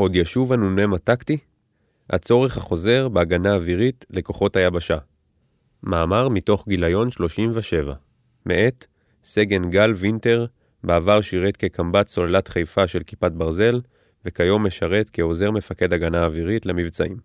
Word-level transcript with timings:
עוד 0.00 0.16
ישוב 0.16 0.52
הנ"מ 0.52 0.94
הטקטי? 0.94 1.38
הצורך 2.10 2.56
החוזר 2.56 3.08
בהגנה 3.08 3.54
אווירית 3.54 4.06
לכוחות 4.10 4.56
היבשה. 4.56 4.98
מאמר 5.82 6.28
מתוך 6.28 6.68
גיליון 6.68 7.10
37, 7.10 7.94
מאת 8.46 8.86
סגן 9.24 9.70
גל 9.70 9.92
וינטר, 9.96 10.46
בעבר 10.84 11.20
שירת 11.20 11.56
כקמב"ץ 11.56 12.12
סוללת 12.12 12.48
חיפה 12.48 12.86
של 12.86 13.02
כיפת 13.06 13.32
ברזל, 13.32 13.80
וכיום 14.24 14.66
משרת 14.66 15.10
כעוזר 15.12 15.50
מפקד 15.50 15.92
הגנה 15.92 16.24
אווירית 16.24 16.66
למבצעים. 16.66 17.16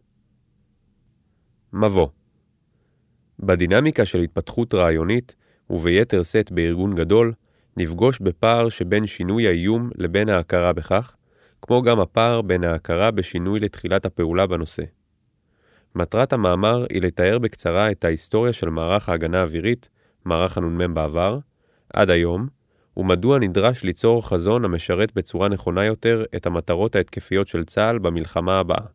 מבוא 1.74 2.08
בדינמיקה 3.40 4.06
של 4.06 4.20
התפתחות 4.20 4.74
רעיונית, 4.74 5.36
וביתר 5.70 6.24
שאת 6.24 6.52
בארגון 6.52 6.96
גדול, 6.96 7.34
נפגוש 7.78 8.20
בפער 8.20 8.70
שבין 8.70 9.06
שינוי 9.06 9.48
האיום 9.48 9.90
לבין 9.96 10.30
ההכרה 10.30 10.74
בכך, 10.74 11.16
כמו 11.68 11.82
גם 11.82 12.00
הפער 12.00 12.42
בין 12.42 12.64
ההכרה 12.64 13.12
בשינוי 13.12 13.60
לתחילת 13.60 14.06
הפעולה 14.06 14.48
בנושא. 14.48 14.84
מטרת 15.96 16.34
המאמר 16.34 16.86
היא 16.90 17.02
לתאר 17.02 17.40
בקצרה 17.40 17.92
את 17.92 18.06
ההיסטוריה 18.06 18.54
של 18.54 18.70
מערך 18.70 19.10
ההגנה 19.10 19.40
האווירית, 19.40 19.90
מערך 20.26 20.58
הנ"מ 20.58 20.94
בעבר, 20.94 21.40
עד 21.94 22.10
היום, 22.10 22.48
ומדוע 22.98 23.40
נדרש 23.40 23.84
ליצור 23.84 24.28
חזון 24.28 24.66
המשרת 24.66 25.12
בצורה 25.16 25.50
נכונה 25.50 25.86
יותר 25.86 26.24
את 26.36 26.46
המטרות 26.46 26.96
ההתקפיות 26.96 27.48
של 27.48 27.64
צה"ל 27.64 28.00
במלחמה 28.00 28.60
הבאה. 28.60 28.86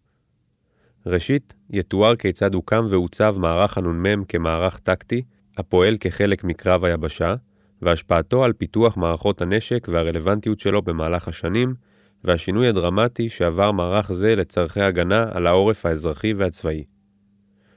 ראשית, 1.06 1.54
יתואר 1.70 2.16
כיצד 2.16 2.54
הוקם 2.54 2.86
ועוצב 2.90 3.36
מערך 3.38 3.78
הנ"מ 3.78 4.24
כמערך 4.24 4.78
טקטי, 4.78 5.22
הפועל 5.56 5.96
כחלק 6.00 6.44
מקרב 6.44 6.84
היבשה, 6.84 7.34
והשפעתו 7.82 8.44
על 8.44 8.52
פיתוח 8.52 8.96
מערכות 8.96 9.42
הנשק 9.42 9.88
והרלוונטיות 9.92 10.58
שלו 10.58 10.82
במהלך 10.82 11.28
השנים, 11.28 11.74
והשינוי 12.24 12.68
הדרמטי 12.68 13.28
שעבר 13.28 13.72
מערך 13.72 14.12
זה 14.12 14.36
לצורכי 14.36 14.80
הגנה 14.80 15.26
על 15.32 15.46
העורף 15.46 15.86
האזרחי 15.86 16.32
והצבאי. 16.32 16.84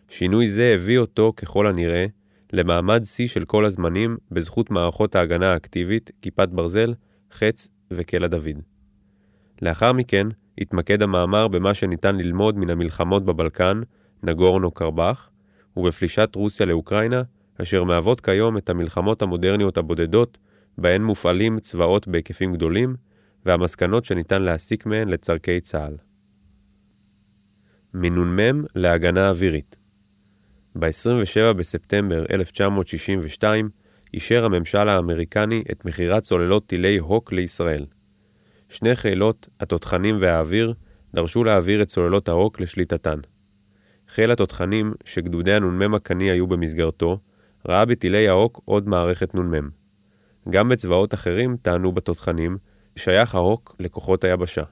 שינוי 0.10 0.48
זה 0.48 0.72
הביא 0.74 1.00
אותו, 1.00 1.34
ככל 1.36 1.68
הנראה, 1.68 2.06
למעמד 2.54 3.04
שיא 3.04 3.28
של 3.28 3.46
כל 3.46 3.66
הזמנים 3.66 4.18
בזכות 4.32 4.72
מערכות 4.72 5.16
ההגנה 5.16 5.54
האקטיבית, 5.54 6.12
כיפת 6.22 6.50
ברזל, 6.50 6.94
חץ 7.32 7.68
וקלע 7.92 8.28
דוד. 8.28 8.60
לאחר 9.62 9.94
מכן, 9.94 10.28
התמקד 10.58 11.02
המאמר 11.02 11.48
במה 11.48 11.74
שניתן 11.74 12.16
ללמוד 12.16 12.58
מן 12.58 12.70
המלחמות 12.70 13.26
בבלקן, 13.26 13.82
נגורנו 14.24 14.72
קרבאח, 14.72 15.32
ובפלישת 15.78 16.30
רוסיה 16.36 16.66
לאוקראינה, 16.66 17.22
אשר 17.62 17.84
מהוות 17.84 18.22
כיום 18.22 18.58
את 18.58 18.70
המלחמות 18.70 19.22
המודרניות 19.22 19.78
הבודדות, 19.78 20.38
בהן 20.78 21.04
מופעלים 21.04 21.60
צבאות 21.60 22.08
בהיקפים 22.08 22.54
גדולים, 22.54 22.96
והמסקנות 23.46 24.06
שניתן 24.06 24.42
להסיק 24.42 24.86
מהן 24.86 25.10
לצורכי 25.10 25.62
צה"ל. 25.62 25.98
מנ"מ 27.94 28.64
להגנה 28.76 29.30
אווירית 29.30 29.76
ב-27 30.76 31.54
בספטמבר 31.54 32.26
1962 32.32 33.70
אישר 34.14 34.46
הממשל 34.46 34.90
האמריקני 34.90 35.64
את 35.72 35.86
מכירת 35.86 36.24
צוללות 36.24 36.66
טילי 36.66 36.98
הוק 36.98 37.32
לישראל. 37.32 37.86
שני 38.70 38.96
חילות, 38.96 39.48
התותחנים 39.60 40.18
והאוויר, 40.22 40.74
דרשו 41.14 41.44
להעביר 41.44 41.82
את 41.82 41.88
צוללות 41.88 42.30
ההוק 42.30 42.60
לשליטתן. 42.60 43.20
חיל 44.08 44.32
התותחנים, 44.32 44.94
שגדודי 45.06 45.54
הנ"מ 45.54 45.94
הקני 45.94 46.32
היו 46.32 46.48
במסגרתו, 46.48 47.20
ראה 47.68 47.86
בטילי 47.86 48.28
ההוק 48.28 48.62
עוד 48.66 48.88
מערכת 48.88 49.36
נ"מ. 49.36 49.70
גם 50.50 50.70
בצבאות 50.70 51.14
אחרים 51.14 51.58
טענו 51.62 51.92
בתותחנים, 51.92 52.58
שייך 52.96 53.36
ההוק 53.36 53.76
לכוחות 53.80 54.24
היבשה. 54.24 54.64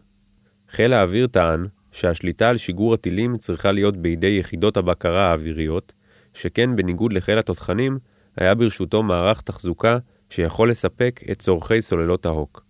חיל 0.70 0.94
האוויר 0.94 1.28
טען 1.28 1.64
שהשליטה 1.92 2.50
על 2.50 2.58
שיגור 2.58 2.94
הטילים 2.94 3.38
צריכה 3.38 3.72
להיות 3.72 3.98
בידי 3.98 4.38
יחידות 4.40 4.78
הבקרה 4.78 5.28
האוויריות, 5.28 5.94
שכן 6.34 6.76
בניגוד 6.76 7.14
לחיל 7.14 7.38
התותחנים, 7.38 8.00
היה 8.38 8.56
ברשותו 8.56 9.04
מערך 9.04 9.42
תחזוקה 9.42 9.98
שיכול 10.30 10.70
לספק 10.70 11.22
את 11.32 11.40
צורכי 11.40 11.82
סוללות 11.82 12.26
ההוק. 12.26 12.66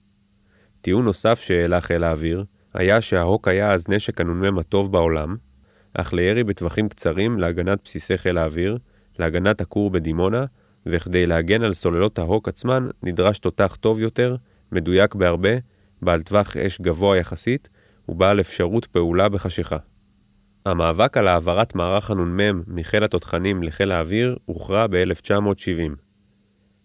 טיעון 0.81 1.05
נוסף 1.05 1.39
שהעלה 1.39 1.81
חיל 1.81 2.03
האוויר, 2.03 2.43
היה 2.73 3.01
שההוק 3.01 3.47
היה 3.47 3.73
אז 3.73 3.89
נשק 3.89 4.21
הנ"מ 4.21 4.59
הטוב 4.59 4.91
בעולם, 4.91 5.35
אך 5.93 6.13
לירי 6.13 6.43
בטווחים 6.43 6.89
קצרים 6.89 7.39
להגנת 7.39 7.79
בסיסי 7.83 8.17
חיל 8.17 8.37
האוויר, 8.37 8.77
להגנת 9.19 9.61
הכור 9.61 9.89
בדימונה, 9.89 10.45
וכדי 10.85 11.25
להגן 11.25 11.63
על 11.63 11.73
סוללות 11.73 12.19
ההוק 12.19 12.47
עצמן 12.47 12.87
נדרש 13.03 13.39
תותח 13.39 13.77
טוב 13.79 14.01
יותר, 14.01 14.35
מדויק 14.71 15.15
בהרבה, 15.15 15.49
בעל 16.01 16.21
טווח 16.21 16.57
אש 16.57 16.81
גבוה 16.81 17.17
יחסית, 17.17 17.69
ובעל 18.09 18.39
אפשרות 18.39 18.85
פעולה 18.85 19.29
בחשיכה. 19.29 19.77
המאבק 20.65 21.17
על 21.17 21.27
העברת 21.27 21.75
מערך 21.75 22.11
הנ"מ 22.11 22.63
מחיל 22.67 23.03
התותחנים 23.03 23.63
לחיל 23.63 23.91
האוויר 23.91 24.37
הוכרע 24.45 24.87
ב-1970. 24.87 25.91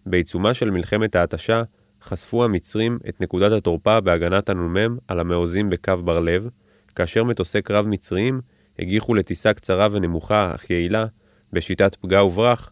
בעיצומה 0.07 0.55
של 0.55 0.71
מלחמת 0.71 1.17
ההתשה, 1.17 1.63
חשפו 2.03 2.45
המצרים 2.45 2.99
את 3.09 3.21
נקודת 3.21 3.53
התורפה 3.53 4.01
בהגנת 4.01 4.49
הנ"מ 4.49 4.97
על 5.09 5.21
המעוזים 5.21 5.71
בקו 5.71 5.97
בר 6.05 6.21
לב, 6.21 6.49
כאשר 6.95 7.25
מטוסי 7.25 7.63
קרב 7.63 7.87
מצריים 7.89 8.41
הגיחו 8.79 9.15
לטיסה 9.15 9.53
קצרה 9.53 9.89
ונמוכה 9.91 10.53
אך 10.55 10.71
יעילה, 10.71 11.07
בשיטת 11.53 11.95
פגע 11.95 12.25
וברח, 12.25 12.71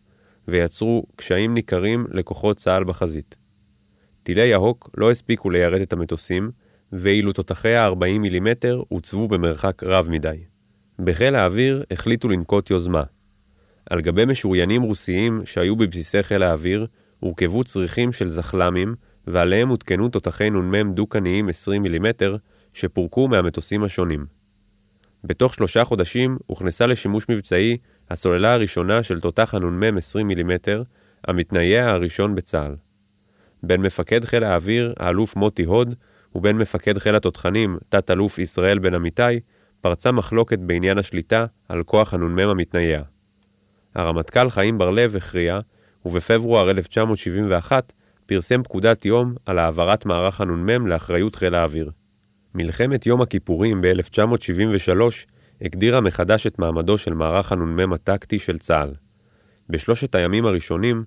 ויצרו 0.48 1.06
קשיים 1.16 1.54
ניכרים 1.54 2.06
לכוחות 2.10 2.56
צה"ל 2.56 2.84
בחזית. 2.84 3.43
טילי 4.24 4.54
ההוק 4.54 4.90
לא 4.96 5.10
הספיקו 5.10 5.50
ליירט 5.50 5.82
את 5.82 5.92
המטוסים, 5.92 6.50
ואילו 6.92 7.32
תותחי 7.32 7.74
ה-40 7.74 8.18
מילימטר 8.18 8.82
הוצבו 8.88 9.28
במרחק 9.28 9.82
רב 9.82 10.08
מדי. 10.10 10.36
בחיל 10.98 11.34
האוויר 11.34 11.84
החליטו 11.90 12.28
לנקוט 12.28 12.70
יוזמה. 12.70 13.02
על 13.90 14.00
גבי 14.00 14.24
משוריינים 14.24 14.82
רוסיים 14.82 15.40
שהיו 15.44 15.76
בבסיסי 15.76 16.22
חיל 16.22 16.42
האוויר, 16.42 16.86
הורכבו 17.20 17.64
צריכים 17.64 18.12
של 18.12 18.28
זחל"מים, 18.28 18.94
ועליהם 19.26 19.68
הותקנו 19.68 20.08
תותחי 20.08 20.50
נ"מ 20.50 20.92
דו-קניים 20.92 21.48
20 21.48 21.82
מילימטר, 21.82 22.36
שפורקו 22.72 23.28
מהמטוסים 23.28 23.84
השונים. 23.84 24.26
בתוך 25.24 25.54
שלושה 25.54 25.84
חודשים 25.84 26.38
הוכנסה 26.46 26.86
לשימוש 26.86 27.28
מבצעי 27.28 27.76
הסוללה 28.10 28.54
הראשונה 28.54 29.02
של 29.02 29.20
תותח 29.20 29.54
הנ"מ 29.54 29.96
20 29.96 30.28
מילימטר, 30.28 30.82
המתנייע 31.28 31.90
הראשון 31.90 32.34
בצה"ל. 32.34 32.74
בין 33.66 33.82
מפקד 33.82 34.24
חיל 34.24 34.44
האוויר, 34.44 34.94
האלוף 34.98 35.36
מוטי 35.36 35.64
הוד, 35.64 35.94
ובין 36.34 36.58
מפקד 36.58 36.98
חיל 36.98 37.16
התותחנים, 37.16 37.78
תת-אלוף 37.88 38.38
ישראל 38.38 38.78
בן 38.78 38.94
אמיתי, 38.94 39.40
פרצה 39.80 40.12
מחלוקת 40.12 40.58
בעניין 40.58 40.98
השליטה 40.98 41.46
על 41.68 41.82
כוח 41.82 42.14
הנ"מ 42.14 42.38
המתנייע. 42.38 43.02
הרמטכ"ל 43.94 44.50
חיים 44.50 44.78
בר-לב 44.78 45.16
הכריע, 45.16 45.60
ובפברואר 46.04 46.70
1971 46.70 47.92
פרסם 48.26 48.62
פקודת 48.62 49.04
יום 49.04 49.34
על 49.46 49.58
העברת 49.58 50.06
מערך 50.06 50.40
הנ"מ 50.40 50.86
לאחריות 50.86 51.36
חיל 51.36 51.54
האוויר. 51.54 51.90
מלחמת 52.54 53.06
יום 53.06 53.22
הכיפורים 53.22 53.80
ב-1973 53.80 55.00
הגדירה 55.60 56.00
מחדש 56.00 56.46
את 56.46 56.58
מעמדו 56.58 56.98
של 56.98 57.14
מערך 57.14 57.52
הנ"מ 57.52 57.92
הטקטי 57.92 58.38
של 58.38 58.58
צה"ל. 58.58 58.90
בשלושת 59.68 60.14
הימים 60.14 60.46
הראשונים, 60.46 61.04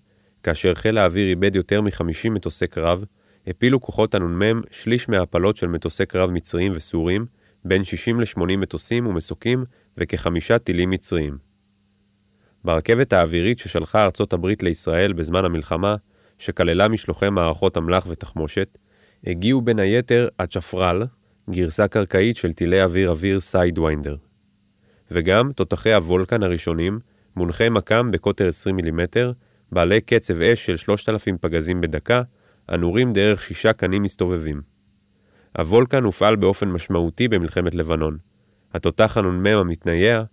כאשר 0.48 0.76
חיל 0.76 0.98
האוויר 0.98 1.30
איבד 1.30 1.56
יותר 1.56 1.82
מ-50 1.82 2.30
מטוסי 2.30 2.68
קרב, 2.68 3.04
הפילו 3.48 3.82
כוחות 3.82 4.16
הנ"מ 4.16 4.62
שליש 4.72 5.10
מההפלות 5.10 5.58
של 5.58 5.68
מטוסי 5.68 6.06
קרב 6.06 6.30
מצריים 6.30 6.72
וסוריים, 6.76 7.26
בין 7.66 7.84
60 7.84 8.20
ל-80 8.20 8.58
מטוסים 8.58 9.08
ומסוקים 9.08 9.66
וכחמישה 9.98 10.60
טילים 10.60 10.90
מצריים. 10.90 11.38
ברכבת 12.64 13.14
האווירית 13.14 13.60
ששלחה 13.60 14.04
ארצות 14.04 14.34
הברית 14.34 14.64
לישראל 14.64 15.14
בזמן 15.14 15.46
המלחמה, 15.46 15.96
שכללה 16.38 16.88
משלוחי 16.88 17.30
מערכות 17.30 17.78
אמל"ח 17.78 18.08
ותחמושת, 18.10 18.78
הגיעו 19.26 19.62
בין 19.62 19.80
היתר 19.80 20.28
הצ'פרל, 20.40 21.04
גרסה 21.50 21.88
קרקעית 21.88 22.36
של 22.36 22.54
טילי 22.54 22.82
אוויר-אוויר 22.84 23.40
סיידוויינדר. 23.40 24.16
וגם 25.12 25.52
תותחי 25.52 25.94
הוולקן 25.94 26.44
הראשונים, 26.44 27.00
מונחי 27.36 27.70
מכ"ם 27.70 28.12
בקוטר 28.12 28.48
20 28.48 28.76
מילימטר, 28.76 29.32
בעלי 29.72 30.02
קצב 30.02 30.42
אש 30.42 30.66
של 30.66 30.76
3,000 30.76 31.38
פגזים 31.42 31.82
בדקה, 31.82 32.22
הנורים 32.68 33.14
דרך 33.14 33.44
שישה 33.44 33.74
קנים 33.74 34.04
מסתובבים. 34.04 34.62
הוולקן 35.58 36.04
הופעל 36.04 36.36
באופן 36.36 36.70
משמעותי 36.70 37.28
במלחמת 37.28 37.76
לבנון. 37.76 38.18
התותח 38.74 39.18
הנ"מ 39.18 39.48
המתנייע 39.48 40.24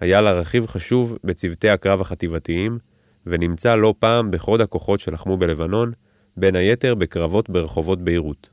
היה 0.00 0.20
לה 0.20 0.32
רכיב 0.32 0.66
חשוב 0.66 1.18
בצוותי 1.24 1.68
הקרב 1.68 2.00
החטיבתיים, 2.00 2.78
ונמצא 3.26 3.74
לא 3.74 3.94
פעם 3.98 4.30
בחוד 4.30 4.60
הכוחות 4.60 5.00
שלחמו 5.00 5.36
בלבנון, 5.36 5.92
בין 6.36 6.56
היתר 6.56 6.94
בקרבות 6.94 7.50
ברחובות 7.50 8.02
ביירות. 8.02 8.50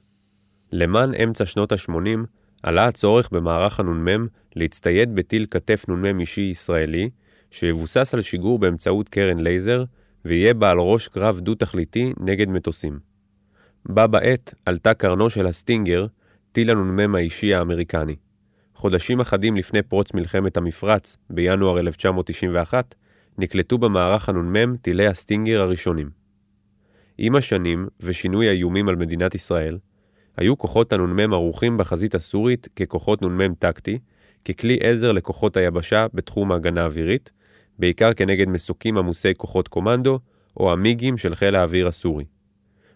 למען 0.72 1.14
אמצע 1.14 1.46
שנות 1.46 1.72
ה-80 1.72 2.20
עלה 2.64 2.86
הצורך 2.86 3.30
במערך 3.32 3.80
הנ"מ 3.80 4.28
להצטייד 4.56 5.16
בטיל 5.16 5.46
כתף 5.52 5.86
נ"מ 5.90 6.20
אישי 6.20 6.42
ישראלי, 6.42 7.10
שיבוסס 7.52 8.14
על 8.14 8.22
שיגור 8.22 8.60
באמצעות 8.60 9.10
קרן 9.10 9.40
לייזר, 9.40 9.84
ויהיה 10.26 10.54
בעל 10.54 10.80
ראש 10.80 11.08
קרב 11.08 11.40
דו-תכליתי 11.40 12.14
נגד 12.20 12.50
מטוסים. 12.50 13.00
בה 13.86 14.08
בעת 14.08 14.54
עלתה 14.66 14.94
קרנו 14.94 15.30
של 15.30 15.48
הסטינגר, 15.48 16.06
טיל 16.52 16.70
הנ"מ 16.70 17.16
האישי 17.16 17.54
האמריקני. 17.54 18.16
חודשים 18.76 19.20
אחדים 19.20 19.56
לפני 19.56 19.82
פרוץ 19.82 20.14
מלחמת 20.14 20.58
המפרץ, 20.58 21.18
בינואר 21.30 21.80
1991, 21.80 22.96
נקלטו 23.38 23.78
במערך 23.78 24.30
הנ"מ 24.30 24.78
טילי 24.78 25.08
הסטינגר 25.08 25.62
הראשונים. 25.62 26.10
עם 27.18 27.36
השנים 27.36 27.88
ושינוי 28.00 28.50
האיומים 28.50 28.90
על 28.90 28.96
מדינת 28.96 29.36
ישראל, 29.36 29.78
היו 30.38 30.58
כוחות 30.58 30.94
הנ"מ 30.94 31.34
ערוכים 31.34 31.78
בחזית 31.78 32.16
הסורית 32.16 32.68
ככוחות 32.76 33.22
נ"מ 33.22 33.54
טקטי, 33.54 34.00
ככלי 34.46 34.78
עזר 34.82 35.12
לכוחות 35.12 35.58
היבשה 35.58 36.08
בתחום 36.14 36.52
ההגנה 36.52 36.82
האווירית, 36.82 37.32
בעיקר 37.84 38.14
כנגד 38.14 38.50
מסוקים 38.50 38.98
עמוסי 38.98 39.34
כוחות 39.38 39.68
קומנדו 39.68 40.20
או 40.58 40.72
המיגים 40.72 41.18
של 41.18 41.36
חיל 41.36 41.56
האוויר 41.56 41.88
הסורי. 41.88 42.26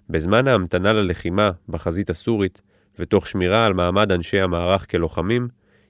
בזמן 0.09 0.47
ההמתנה 0.47 0.93
ללחימה 0.93 1.51
בחזית 1.69 2.09
הסורית, 2.09 2.61
ותוך 2.99 3.27
שמירה 3.27 3.65
על 3.65 3.73
מעמד 3.73 4.11
אנשי 4.11 4.39
המערך 4.39 4.91
כלוחמים, 4.91 5.47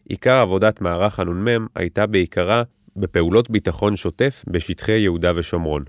עיקר 0.10 0.38
עבודת 0.38 0.82
מערך 0.82 1.20
הנ"מ 1.20 1.68
הייתה 1.76 2.06
בעיקרה 2.06 2.64
בפעולות 2.96 3.50
ביטחון 3.50 3.96
שוטף 3.96 4.44
בשטחי 4.48 5.00
יהודה 5.00 5.32
ושומרון. 5.36 5.84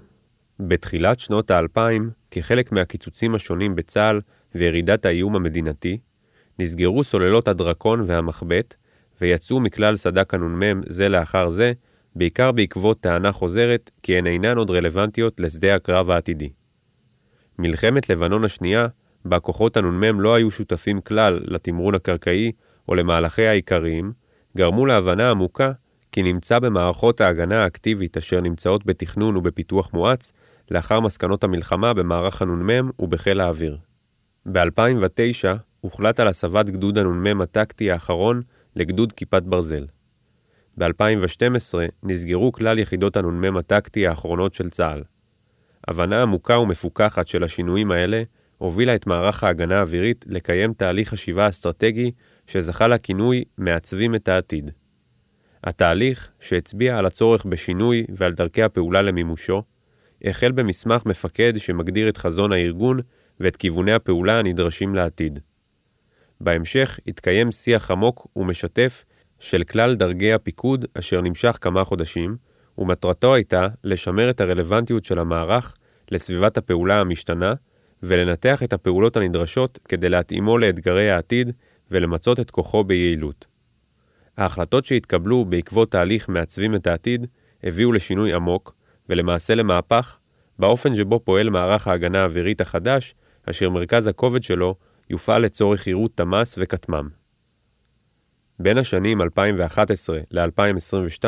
בתחילת 0.61 1.21
שנות 1.21 1.51
האלפיים, 1.51 2.11
כחלק 2.31 2.73
מהקיצוצים 2.73 3.35
השונים 3.35 3.75
בצה"ל 3.75 4.21
וירידת 4.55 5.07
האיום 5.07 5.37
המדינתי, 5.37 5.99
נסגרו 6.59 7.05
סוללות 7.05 7.49
הדרקון 7.49 8.05
והמחבט, 8.07 8.75
ויצאו 9.21 9.61
מכלל 9.61 9.97
סד"כ 9.97 10.35
הנ"מ 10.35 10.81
זה 10.87 11.09
לאחר 11.09 11.49
זה, 11.49 11.73
בעיקר 12.17 12.53
בעקבות 12.53 13.01
טענה 13.01 13.33
חוזרת 13.33 13.91
כי 14.03 14.19
הן 14.19 14.27
אינן 14.27 14.59
עוד 14.59 14.71
רלוונטיות 14.71 15.41
לשדה 15.41 15.75
הקרב 15.75 16.11
העתידי. 16.11 16.49
מלחמת 17.59 18.11
לבנון 18.11 18.45
השנייה, 18.45 18.87
בה 19.25 19.41
כוחות 19.41 19.77
הנ"מ 19.77 20.21
לא 20.21 20.35
היו 20.35 20.51
שותפים 20.51 21.01
כלל 21.01 21.41
לתמרון 21.45 21.95
הקרקעי 21.95 22.53
או 22.89 22.95
למהלכי 22.95 23.47
העיקריים, 23.47 24.13
גרמו 24.57 24.87
להבנה 24.87 25.31
עמוקה 25.31 25.73
כי 26.13 26.23
נמצא 26.23 26.59
במערכות 26.59 27.21
ההגנה 27.21 27.65
האקטיבית 27.65 28.17
אשר 28.17 28.41
נמצאות 28.41 28.87
בתכנון 28.87 29.37
ובפיתוח 29.37 29.93
מואץ, 29.93 30.33
לאחר 30.71 31.01
מסקנות 31.01 31.45
המלחמה 31.45 31.95
במערך 31.95 32.43
הנ"מ 32.43 32.91
ובחיל 32.99 33.41
האוויר. 33.41 33.79
ב-2009 34.53 35.49
הוחלט 35.81 36.21
על 36.21 36.29
הסבת 36.29 36.71
גדוד 36.71 36.99
הנ"מ 36.99 37.41
הטקטי 37.41 37.91
האחרון 37.91 38.43
לגדוד 38.77 39.13
כיפת 39.13 39.43
ברזל. 39.43 39.85
ב-2012 40.79 41.75
נסגרו 42.03 42.53
כלל 42.53 42.79
יחידות 42.79 43.17
הנ"מ 43.17 43.57
הטקטי 43.57 44.07
האחרונות 44.07 44.55
של 44.55 44.71
צה"ל. 44.71 45.03
הבנה 45.89 46.23
עמוקה 46.23 46.59
ומפוקחת 46.59 47.27
של 47.27 47.45
השינויים 47.45 47.91
האלה 47.91 48.23
הובילה 48.59 48.95
את 48.95 49.07
מערך 49.07 49.45
ההגנה 49.45 49.79
האווירית 49.79 50.25
לקיים 50.29 50.73
תהליך 50.73 51.09
חשיבה 51.09 51.49
אסטרטגי 51.49 52.11
שזכה 52.47 52.89
לכינוי 52.89 53.45
מעצבים 53.59 54.15
את 54.15 54.29
העתיד. 54.29 54.71
התהליך, 55.65 56.31
שהצביע 56.41 56.99
על 56.99 57.07
הצורך 57.07 57.45
בשינוי 57.45 58.07
ועל 58.09 58.33
דרכי 58.33 58.63
הפעולה 58.63 59.03
למימושו, 59.03 59.63
החל 60.25 60.53
במסמך 60.53 61.07
מפקד 61.07 61.53
שמגדיר 61.57 62.09
את 62.09 62.17
חזון 62.17 62.53
הארגון 62.53 62.99
ואת 63.41 63.57
כיווני 63.57 63.93
הפעולה 63.93 64.39
הנדרשים 64.39 64.95
לעתיד. 64.95 65.39
בהמשך 66.41 66.99
התקיים 67.07 67.53
שיח 67.53 67.91
עמוק 67.91 68.27
ומשתף 68.37 69.05
של 69.41 69.65
כלל 69.65 69.95
דרגי 69.95 70.33
הפיקוד 70.33 70.85
אשר 70.95 71.21
נמשך 71.21 71.59
כמה 71.61 71.85
חודשים, 71.85 72.37
ומטרתו 72.79 73.35
הייתה 73.35 73.69
לשמר 73.85 74.31
את 74.31 74.41
הרלוונטיות 74.41 75.05
של 75.05 75.19
המערך 75.19 75.77
לסביבת 76.11 76.57
הפעולה 76.59 77.01
המשתנה, 77.01 77.55
ולנתח 78.03 78.63
את 78.63 78.73
הפעולות 78.73 79.17
הנדרשות 79.17 79.79
כדי 79.89 80.09
להתאימו 80.09 80.59
לאתגרי 80.59 81.11
העתיד 81.11 81.53
ולמצות 81.91 82.41
את 82.41 82.51
כוחו 82.51 82.85
ביעילות. 82.85 83.47
ההחלטות 84.37 84.85
שהתקבלו 84.85 85.45
בעקבות 85.45 85.91
תהליך 85.91 86.29
מעצבים 86.29 86.75
את 86.75 86.87
העתיד 86.87 87.27
הביאו 87.63 87.93
לשינוי 87.93 88.33
עמוק, 88.33 88.75
ולמעשה 89.09 89.55
למהפך, 89.55 90.19
באופן 90.59 90.95
שבו 90.95 91.21
פועל 91.25 91.51
מערך 91.51 91.89
ההגנה 91.89 92.21
האווירית 92.21 92.61
החדש, 92.61 93.15
אשר 93.51 93.71
מרכז 93.71 94.07
הכובד 94.07 94.43
שלו 94.43 94.75
יופעל 95.11 95.43
לצורך 95.43 95.81
חירות 95.81 96.11
תמ"ס 96.15 96.59
וכטמ"ם. 96.59 97.09
בין 98.61 98.79
השנים 98.79 99.23
2011 99.23 100.19
ל-2022 100.31 101.25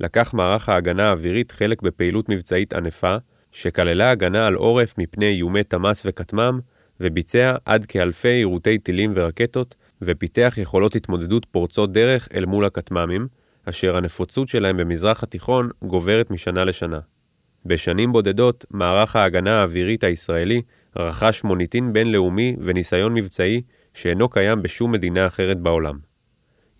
לקח 0.00 0.34
מערך 0.34 0.68
ההגנה 0.68 1.08
האווירית 1.08 1.52
חלק 1.52 1.82
בפעילות 1.82 2.28
מבצעית 2.28 2.72
ענפה, 2.72 3.16
שכללה 3.52 4.10
הגנה 4.10 4.46
על 4.46 4.54
עורף 4.54 4.94
מפני 4.98 5.26
איומי 5.26 5.64
תמ"ס 5.64 6.02
וכטמ"ם, 6.06 6.60
וביצע 7.00 7.56
עד 7.64 7.86
כאלפי 7.86 8.28
יירוטי 8.28 8.78
טילים 8.78 9.12
ורקטות, 9.16 9.74
ופיתח 10.02 10.54
יכולות 10.58 10.96
התמודדות 10.96 11.46
פורצות 11.50 11.92
דרך 11.92 12.28
אל 12.34 12.46
מול 12.46 12.64
הכטמ"מים, 12.64 13.26
אשר 13.68 13.96
הנפוצות 13.96 14.48
שלהם 14.48 14.76
במזרח 14.76 15.22
התיכון 15.22 15.70
גוברת 15.82 16.30
משנה 16.30 16.64
לשנה. 16.64 17.00
בשנים 17.66 18.12
בודדות, 18.12 18.64
מערך 18.70 19.16
ההגנה 19.16 19.60
האווירית 19.60 20.04
הישראלי 20.04 20.62
רכש 20.96 21.44
מוניטין 21.44 21.92
בינלאומי 21.92 22.56
וניסיון 22.60 23.14
מבצעי 23.14 23.62
שאינו 23.94 24.28
קיים 24.28 24.62
בשום 24.62 24.92
מדינה 24.92 25.26
אחרת 25.26 25.58
בעולם. 25.58 26.07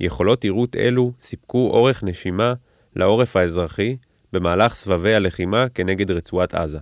יכולות 0.01 0.45
עירות 0.45 0.77
אלו 0.77 1.13
סיפקו 1.21 1.71
אורך 1.71 2.05
נשימה 2.05 2.55
לעורף 2.97 3.37
האזרחי 3.37 3.97
במהלך 4.33 4.75
סבבי 4.75 5.15
הלחימה 5.15 5.69
כנגד 5.69 6.11
רצועת 6.11 6.55
עזה. 6.55 6.79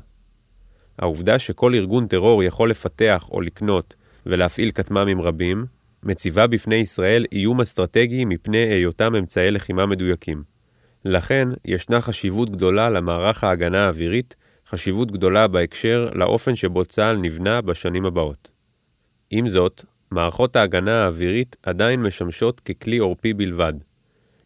העובדה 0.99 1.39
שכל 1.39 1.75
ארגון 1.75 2.07
טרור 2.07 2.43
יכול 2.43 2.71
לפתח 2.71 3.29
או 3.31 3.41
לקנות 3.41 3.95
ולהפעיל 4.27 4.71
כטמ"מים 4.71 5.21
רבים, 5.21 5.67
מציבה 6.03 6.47
בפני 6.47 6.75
ישראל 6.75 7.25
איום 7.33 7.61
אסטרטגי 7.61 8.25
מפני 8.25 8.59
היותם 8.59 9.15
אמצעי 9.15 9.51
לחימה 9.51 9.87
מדויקים. 9.87 10.43
לכן, 11.05 11.49
ישנה 11.65 12.01
חשיבות 12.01 12.51
גדולה 12.51 12.91
למערך 12.91 13.45
ההגנה 13.45 13.85
האווירית, 13.85 14.37
חשיבות 14.69 15.11
גדולה 15.11 15.49
בהקשר 15.49 16.09
לאופן 16.15 16.55
שבו 16.55 16.85
צה"ל 16.85 17.17
נבנה 17.17 17.61
בשנים 17.61 18.07
הבאות. 18.07 18.51
עם 19.31 19.49
זאת, 19.49 19.85
מערכות 20.11 20.57
ההגנה 20.57 21.05
האווירית 21.05 21.57
עדיין 21.63 22.03
משמשות 22.03 22.61
ככלי 22.61 22.99
עורפי 22.99 23.35
בלבד. 23.35 23.73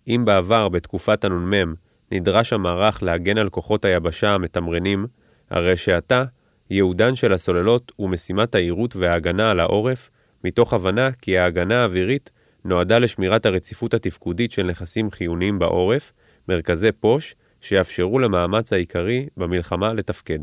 אם 0.08 0.22
בעבר, 0.24 0.68
בתקופת 0.68 1.24
הנ"מ, 1.24 1.74
נדרש 2.12 2.52
המערך 2.52 3.02
להגן 3.02 3.38
על 3.38 3.48
כוחות 3.48 3.84
היבשה 3.84 4.34
המתמרנים, 4.34 5.06
הרי 5.50 5.76
שעתה, 5.76 6.24
ייעודן 6.70 7.14
של 7.14 7.32
הסוללות 7.32 7.92
הוא 7.96 8.10
משימת 8.10 8.54
העירות 8.54 8.96
וההגנה 8.96 9.50
על 9.50 9.60
העורף, 9.60 10.10
מתוך 10.44 10.72
הבנה 10.72 11.12
כי 11.12 11.38
ההגנה 11.38 11.80
האווירית 11.82 12.30
נועדה 12.64 12.98
לשמירת 12.98 13.46
הרציפות 13.46 13.94
התפקודית 13.94 14.52
של 14.52 14.62
נכסים 14.62 15.10
חיוניים 15.10 15.58
בעורף, 15.58 16.12
מרכזי 16.48 16.92
פוש, 16.92 17.34
שיאפשרו 17.60 18.18
למאמץ 18.18 18.72
העיקרי 18.72 19.28
במלחמה 19.36 19.92
לתפקד. 19.92 20.38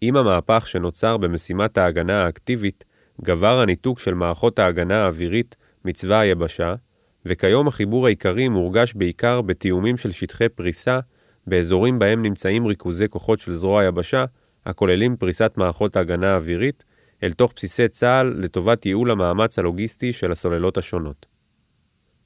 עם 0.00 0.16
המהפך 0.16 0.68
שנוצר 0.68 1.16
במשימת 1.16 1.78
ההגנה 1.78 2.24
האקטיבית, 2.24 2.84
גבר 3.22 3.60
הניתוק 3.60 3.98
של 3.98 4.14
מערכות 4.14 4.58
ההגנה 4.58 5.04
האווירית 5.04 5.56
מצבא 5.84 6.18
היבשה, 6.18 6.74
וכיום 7.26 7.68
החיבור 7.68 8.06
העיקרי 8.06 8.48
מורגש 8.48 8.94
בעיקר 8.94 9.40
בתיאומים 9.40 9.96
של 9.96 10.10
שטחי 10.10 10.48
פריסה 10.48 11.00
באזורים 11.46 11.98
בהם 11.98 12.22
נמצאים 12.22 12.66
ריכוזי 12.66 13.08
כוחות 13.08 13.38
של 13.38 13.52
זרוע 13.52 13.80
היבשה, 13.82 14.24
הכוללים 14.66 15.16
פריסת 15.16 15.52
מערכות 15.56 15.96
ההגנה 15.96 16.32
האווירית, 16.32 16.84
אל 17.22 17.32
תוך 17.32 17.52
בסיסי 17.56 17.88
צה"ל 17.88 18.34
לטובת 18.38 18.86
ייעול 18.86 19.10
המאמץ 19.10 19.58
הלוגיסטי 19.58 20.12
של 20.12 20.32
הסוללות 20.32 20.78
השונות. 20.78 21.26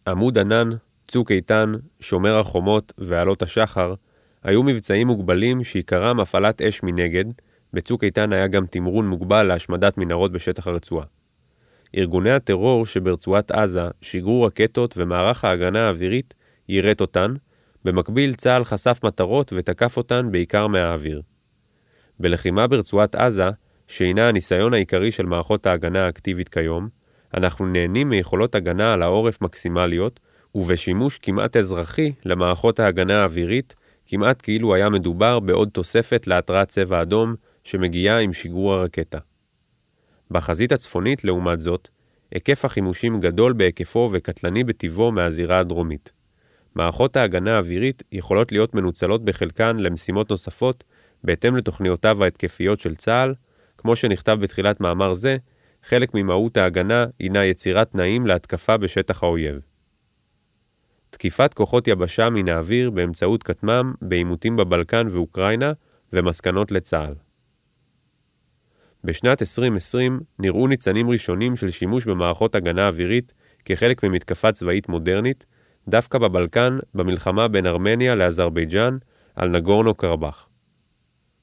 עמוד 0.07 0.39
ענן, 0.39 0.71
צוק 1.09 1.33
איתן, 1.33 1.73
שומר 2.01 2.39
החומות 2.39 2.93
ועלות 2.99 3.43
השחר 3.43 3.95
היו 4.43 4.63
מבצעים 4.63 5.07
מוגבלים 5.07 5.65
שעיקרם 5.65 6.21
הפעלת 6.21 6.63
אש 6.63 6.83
מנגד, 6.83 7.25
בצוק 7.75 8.04
איתן 8.04 8.33
היה 8.33 8.47
גם 8.47 8.66
תמרון 8.66 9.09
מוגבל 9.09 9.43
להשמדת 9.43 9.99
מנהרות 9.99 10.33
בשטח 10.33 10.66
הרצועה. 10.66 11.07
ארגוני 11.97 12.31
הטרור 12.31 12.87
שברצועת 12.87 13.50
עזה 13.50 13.88
שיגרו 14.00 14.43
רקטות 14.43 14.95
ומערך 14.97 15.45
ההגנה 15.45 15.87
האווירית 15.87 16.35
יירט 16.69 17.00
אותן, 17.00 17.35
במקביל 17.85 18.35
צה"ל 18.35 18.64
חשף 18.64 19.00
מטרות 19.04 19.52
ותקף 19.57 19.97
אותן 19.97 20.28
בעיקר 20.31 20.66
מהאוויר. 20.66 21.23
בלחימה 22.21 22.66
ברצועת 22.66 23.14
עזה, 23.14 23.50
שהינה 23.88 24.28
הניסיון 24.28 24.75
העיקרי 24.75 25.11
של 25.11 25.26
מערכות 25.26 25.66
ההגנה 25.66 26.07
האקטיבית 26.07 26.49
כיום, 26.49 26.88
אנחנו 27.35 27.66
נהנים 27.66 28.09
מיכולות 28.09 28.54
הגנה 28.54 28.95
על 28.95 29.02
העורף 29.02 29.40
מקסימליות, 29.43 30.21
ובשימוש 30.54 31.19
כמעט 31.19 31.57
אזרחי 31.57 32.12
למערכות 32.25 32.81
ההגנה 32.81 33.21
האווירית, 33.23 33.75
כמעט 34.07 34.43
כאילו 34.43 34.75
היה 34.75 34.88
מדובר 34.88 35.40
בעוד 35.40 35.69
תוספת 35.69 36.26
להתרעת 36.26 36.69
צבע 36.69 37.02
אדום 37.02 37.35
שמגיעה 37.64 38.18
עם 38.18 38.33
שיגור 38.33 38.75
הרקטה. 38.75 39.18
בחזית 40.30 40.73
הצפונית, 40.73 41.25
לעומת 41.25 41.61
זאת, 41.61 41.88
היקף 42.30 42.64
החימושים 42.64 43.21
גדול 43.21 43.52
בהיקפו 43.52 44.09
וקטלני 44.12 44.64
בטיבו 44.64 45.12
מהזירה 45.12 45.59
הדרומית. 45.59 46.12
מערכות 46.75 47.16
ההגנה 47.16 47.54
האווירית 47.54 48.02
יכולות 48.12 48.52
להיות 48.52 48.75
מנוצלות 48.75 49.25
בחלקן 49.25 49.76
למשימות 49.76 50.30
נוספות 50.30 50.85
בהתאם 51.25 51.56
לתוכניותיו 51.56 52.25
ההתקפיות 52.25 52.80
של 52.80 52.94
צה"ל, 52.94 53.35
כמו 53.78 53.97
שנכתב 53.97 54.38
בתחילת 54.40 54.80
מאמר 54.80 55.14
זה, 55.14 55.37
חלק 55.83 56.14
ממהות 56.14 56.56
ההגנה 56.56 57.06
הינה 57.18 57.44
יצירת 57.44 57.90
תנאים 57.90 58.26
להתקפה 58.26 58.76
בשטח 58.76 59.23
האויב. 59.23 59.61
תקיפת 61.11 61.54
כוחות 61.54 61.88
יבשה 61.88 62.30
מן 62.30 62.49
האוויר 62.49 62.90
באמצעות 62.90 63.42
כטמ"ם 63.42 63.94
בעימותים 64.02 64.56
בבלקן 64.56 65.06
ואוקראינה 65.11 65.73
ומסקנות 66.12 66.73
לצה"ל. 66.73 67.24
בשנת 69.05 69.43
2020 69.43 70.21
נראו 70.39 70.67
ניצנים 70.67 71.11
ראשונים 71.11 71.57
של 71.57 71.71
שימוש 71.71 72.07
במערכות 72.07 72.55
הגנה 72.55 72.89
אווירית 72.89 73.35
כחלק 73.65 74.05
ממתקפה 74.05 74.53
צבאית 74.53 74.89
מודרנית, 74.89 75.47
דווקא 75.89 76.19
בבלקן, 76.19 76.79
במלחמה 76.95 77.49
בין 77.49 77.67
ארמניה 77.67 78.15
לאזרבייג'אן 78.15 78.97
על 79.37 79.49
נגורנו 79.49 79.95
קרבאח. 79.95 80.49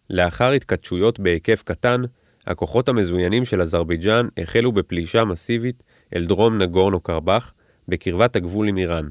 לאחר 0.10 0.52
התכתשויות 0.52 1.20
בהיקף 1.20 1.64
קטן, 1.64 2.02
הכוחות 2.48 2.90
המזוינים 2.90 3.46
של 3.46 3.62
אזרבייג'אן 3.62 4.28
החלו 4.38 4.72
בפלישה 4.72 5.26
מסיבית 5.26 5.84
אל 6.16 6.26
דרום 6.26 6.58
נגורנו 6.58 7.00
קרבאח, 7.00 7.54
בקרבת 7.88 8.36
הגבול 8.36 8.68
עם 8.68 8.78
איראן. 8.78 9.08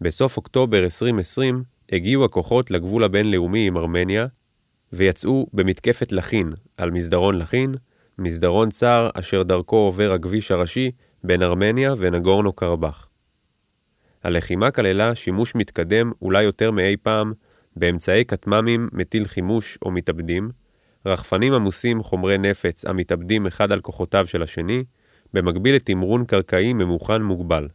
בסוף 0.00 0.36
אוקטובר 0.36 0.78
2020 0.78 1.62
הגיעו 1.92 2.24
הכוחות 2.24 2.70
לגבול 2.70 3.04
הבינלאומי 3.04 3.66
עם 3.66 3.76
ארמניה, 3.76 4.26
ויצאו 4.92 5.46
במתקפת 5.52 6.12
לכין 6.12 6.52
על 6.78 6.90
מסדרון 6.90 7.38
לכין, 7.38 7.72
מסדרון 8.18 8.70
צר 8.70 9.10
אשר 9.14 9.42
דרכו 9.42 9.76
עובר 9.76 10.12
הכביש 10.12 10.50
הראשי 10.50 10.90
בין 11.24 11.42
ארמניה 11.42 11.94
ונגורנו 11.98 12.52
קרבאח. 12.52 13.08
הלחימה 14.22 14.70
כללה 14.70 15.14
שימוש 15.14 15.54
מתקדם 15.54 16.12
אולי 16.22 16.42
יותר 16.42 16.70
מאי 16.70 16.96
פעם 17.02 17.32
באמצעי 17.76 18.24
כטמ"מים 18.24 18.88
מטיל 18.92 19.24
חימוש 19.24 19.78
או 19.82 19.90
מתאבדים, 19.90 20.50
רחפנים 21.06 21.52
עמוסים 21.52 22.02
חומרי 22.02 22.38
נפץ 22.38 22.84
המתאבדים 22.84 23.46
אחד 23.46 23.72
על 23.72 23.80
כוחותיו 23.80 24.26
של 24.26 24.42
השני, 24.42 24.84
במקביל 25.32 25.74
לתמרון 25.74 26.24
קרקעי 26.24 26.72
ממוכן 26.72 27.22
מוגבל. 27.22 27.68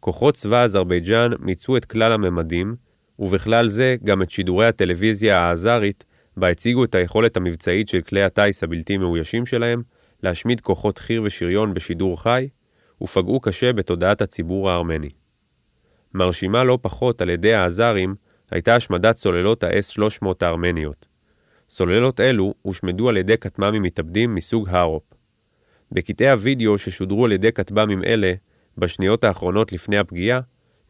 כוחות 0.00 0.34
צבא 0.34 0.62
אזרבייג'אן 0.62 1.30
מיצו 1.38 1.76
את 1.76 1.84
כלל 1.84 2.12
הממדים, 2.12 2.76
ובכלל 3.20 3.68
זה 3.68 3.96
גם 4.04 4.22
את 4.22 4.30
שידורי 4.30 4.66
הטלוויזיה 4.66 5.40
האזרית, 5.40 6.04
בה 6.36 6.48
הציגו 6.48 6.84
את 6.84 6.94
היכולת 6.94 7.36
המבצעית 7.36 7.88
של 7.88 8.00
כלי 8.00 8.22
הטיס 8.22 8.64
הבלתי 8.64 8.98
מאוישים 8.98 9.46
שלהם, 9.46 9.82
להשמיד 10.22 10.60
כוחות 10.60 10.98
חי"ר 10.98 11.22
ושריון 11.24 11.74
בשידור 11.74 12.22
חי, 12.22 12.48
ופגעו 13.02 13.40
קשה 13.40 13.72
בתודעת 13.72 14.22
הציבור 14.22 14.70
הארמני. 14.70 15.10
מרשימה 16.14 16.64
לא 16.64 16.78
פחות 16.82 17.22
על 17.22 17.30
ידי 17.30 17.54
האזרים 17.54 18.14
הייתה 18.50 18.76
השמדת 18.76 19.16
סוללות 19.16 19.64
ה-S-300 19.64 20.26
הארמניות. 20.40 21.06
סוללות 21.70 22.20
אלו 22.20 22.54
הושמדו 22.62 23.08
על 23.08 23.16
ידי 23.16 23.36
כטמ"מים 23.36 23.82
מתאבדים 23.82 24.34
מסוג 24.34 24.68
הארופ. 24.68 25.02
בקטעי 25.92 26.30
הוידאו 26.30 26.78
ששודרו 26.78 27.24
על 27.24 27.32
ידי 27.32 27.52
כטב"מים 27.52 28.04
אלה, 28.04 28.32
בשניות 28.78 29.24
האחרונות 29.24 29.72
לפני 29.72 29.98
הפגיעה, 29.98 30.40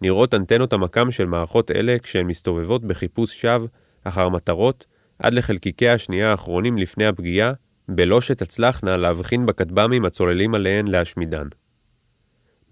נראות 0.02 0.35
אנטנות 0.35 0.73
המקם 0.73 1.11
של 1.11 1.25
מערכות 1.25 1.71
אלה 1.71 1.99
כשהן 1.99 2.26
מסתובבות 2.26 2.85
בחיפוש 2.85 3.40
שווא 3.40 3.66
אחר 4.04 4.28
מטרות 4.28 4.87
עד 5.19 5.35
לחלקיקי 5.35 5.88
השנייה 5.88 6.30
האחרונים 6.30 6.78
לפני 6.78 7.07
הפגיעה, 7.07 7.52
בלא 7.88 8.21
שתצלחנה 8.21 8.97
להבחין 8.97 9.47
בכטב"מים 9.47 10.04
הצוללים 10.04 10.54
עליהן 10.54 10.87
להשמידן. 10.87 11.47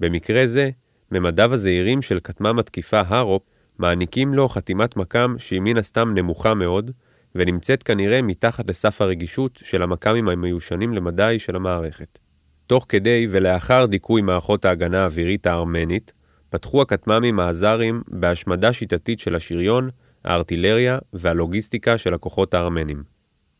במקרה 0.00 0.46
זה, 0.46 0.70
ממדיו 1.12 1.52
הזעירים 1.52 2.02
של 2.02 2.20
כטמ"ם 2.20 2.58
התקיפה 2.58 3.00
הרופ 3.06 3.42
מעניקים 3.78 4.34
לו 4.34 4.48
חתימת 4.48 4.96
מקם 4.96 5.34
שהיא 5.38 5.60
מן 5.60 5.76
הסתם 5.76 6.14
נמוכה 6.14 6.54
מאוד, 6.54 6.90
ונמצאת 7.34 7.82
כנראה 7.82 8.22
מתחת 8.22 8.68
לסף 8.70 9.00
הרגישות 9.00 9.60
של 9.64 9.82
המקמים 9.82 10.28
המיושנים 10.28 10.94
למדי 10.94 11.38
של 11.38 11.56
המערכת. 11.56 12.18
תוך 12.66 12.86
כדי 12.88 13.26
ולאחר 13.30 13.86
דיכוי 13.86 14.22
מערכות 14.22 14.64
ההגנה 14.64 15.02
האווירית 15.02 15.46
הארמנית, 15.46 16.12
פתחו 16.50 16.82
הכטמ"מים 16.82 17.40
האזרים 17.40 18.02
בהשמדה 18.08 18.72
שיטתית 18.72 19.18
של 19.18 19.34
השריון, 19.34 19.90
הארטילריה 20.24 20.98
והלוגיסטיקה 21.12 21.98
של 21.98 22.14
הכוחות 22.14 22.54
הארמנים. 22.54 23.02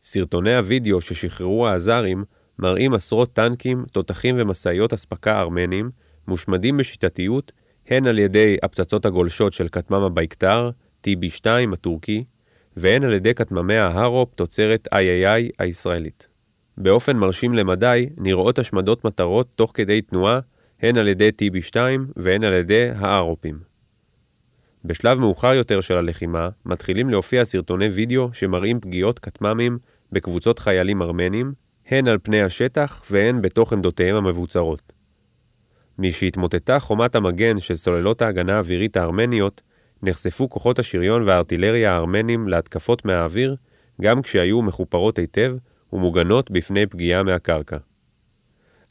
סרטוני 0.01 0.55
הוידאו 0.55 1.01
ששחררו 1.01 1.67
האזרים 1.67 2.23
מראים 2.59 2.93
עשרות 2.93 3.33
טנקים, 3.33 3.85
תותחים 3.91 4.35
ומשאיות 4.37 4.93
אספקה 4.93 5.39
ארמנים 5.39 5.89
מושמדים 6.27 6.77
בשיטתיות 6.77 7.51
הן 7.87 8.07
על 8.07 8.19
ידי 8.19 8.57
הפצצות 8.63 9.05
הגולשות 9.05 9.53
של 9.53 9.67
כטמ"ם 9.67 10.01
הבייראקטר, 10.01 10.69
TB2 11.07 11.47
הטורקי, 11.73 12.23
והן 12.77 13.03
על 13.03 13.13
ידי 13.13 13.33
כטמ"מי 13.33 13.75
ההרופ 13.75 14.33
תוצרת 14.33 14.87
IAI 14.93 15.51
הישראלית. 15.59 16.27
באופן 16.77 17.17
מרשים 17.17 17.53
למדי 17.53 18.09
נראות 18.17 18.59
השמדות 18.59 19.05
מטרות 19.05 19.47
תוך 19.55 19.71
כדי 19.73 20.01
תנועה 20.01 20.39
הן 20.81 20.97
על 20.97 21.07
ידי 21.07 21.29
TB2 21.29 21.75
והן 22.15 22.43
על 22.43 22.53
ידי 22.53 22.89
הארופים. 22.95 23.59
בשלב 24.85 25.19
מאוחר 25.19 25.53
יותר 25.53 25.81
של 25.81 25.97
הלחימה 25.97 26.49
מתחילים 26.65 27.09
להופיע 27.09 27.45
סרטוני 27.45 27.87
וידאו 27.87 28.29
שמראים 28.33 28.79
פגיעות 28.79 29.19
כטמ"מים 29.19 29.77
בקבוצות 30.11 30.59
חיילים 30.59 31.01
ארמנים, 31.01 31.53
הן 31.87 32.07
על 32.07 32.17
פני 32.23 32.41
השטח 32.41 33.03
והן 33.11 33.41
בתוך 33.41 33.73
עמדותיהם 33.73 34.15
המבוצרות. 34.15 34.93
משהתמוטטה 35.99 36.79
חומת 36.79 37.15
המגן 37.15 37.59
של 37.59 37.75
סוללות 37.75 38.21
ההגנה 38.21 38.55
האווירית 38.55 38.97
הארמניות, 38.97 39.61
נחשפו 40.03 40.49
כוחות 40.49 40.79
השריון 40.79 41.23
והארטילריה 41.23 41.93
הארמנים 41.93 42.47
להתקפות 42.47 43.05
מהאוויר, 43.05 43.55
גם 44.01 44.21
כשהיו 44.21 44.61
מחופרות 44.61 45.19
היטב 45.19 45.55
ומוגנות 45.93 46.51
בפני 46.51 46.85
פגיעה 46.85 47.23
מהקרקע. 47.23 47.77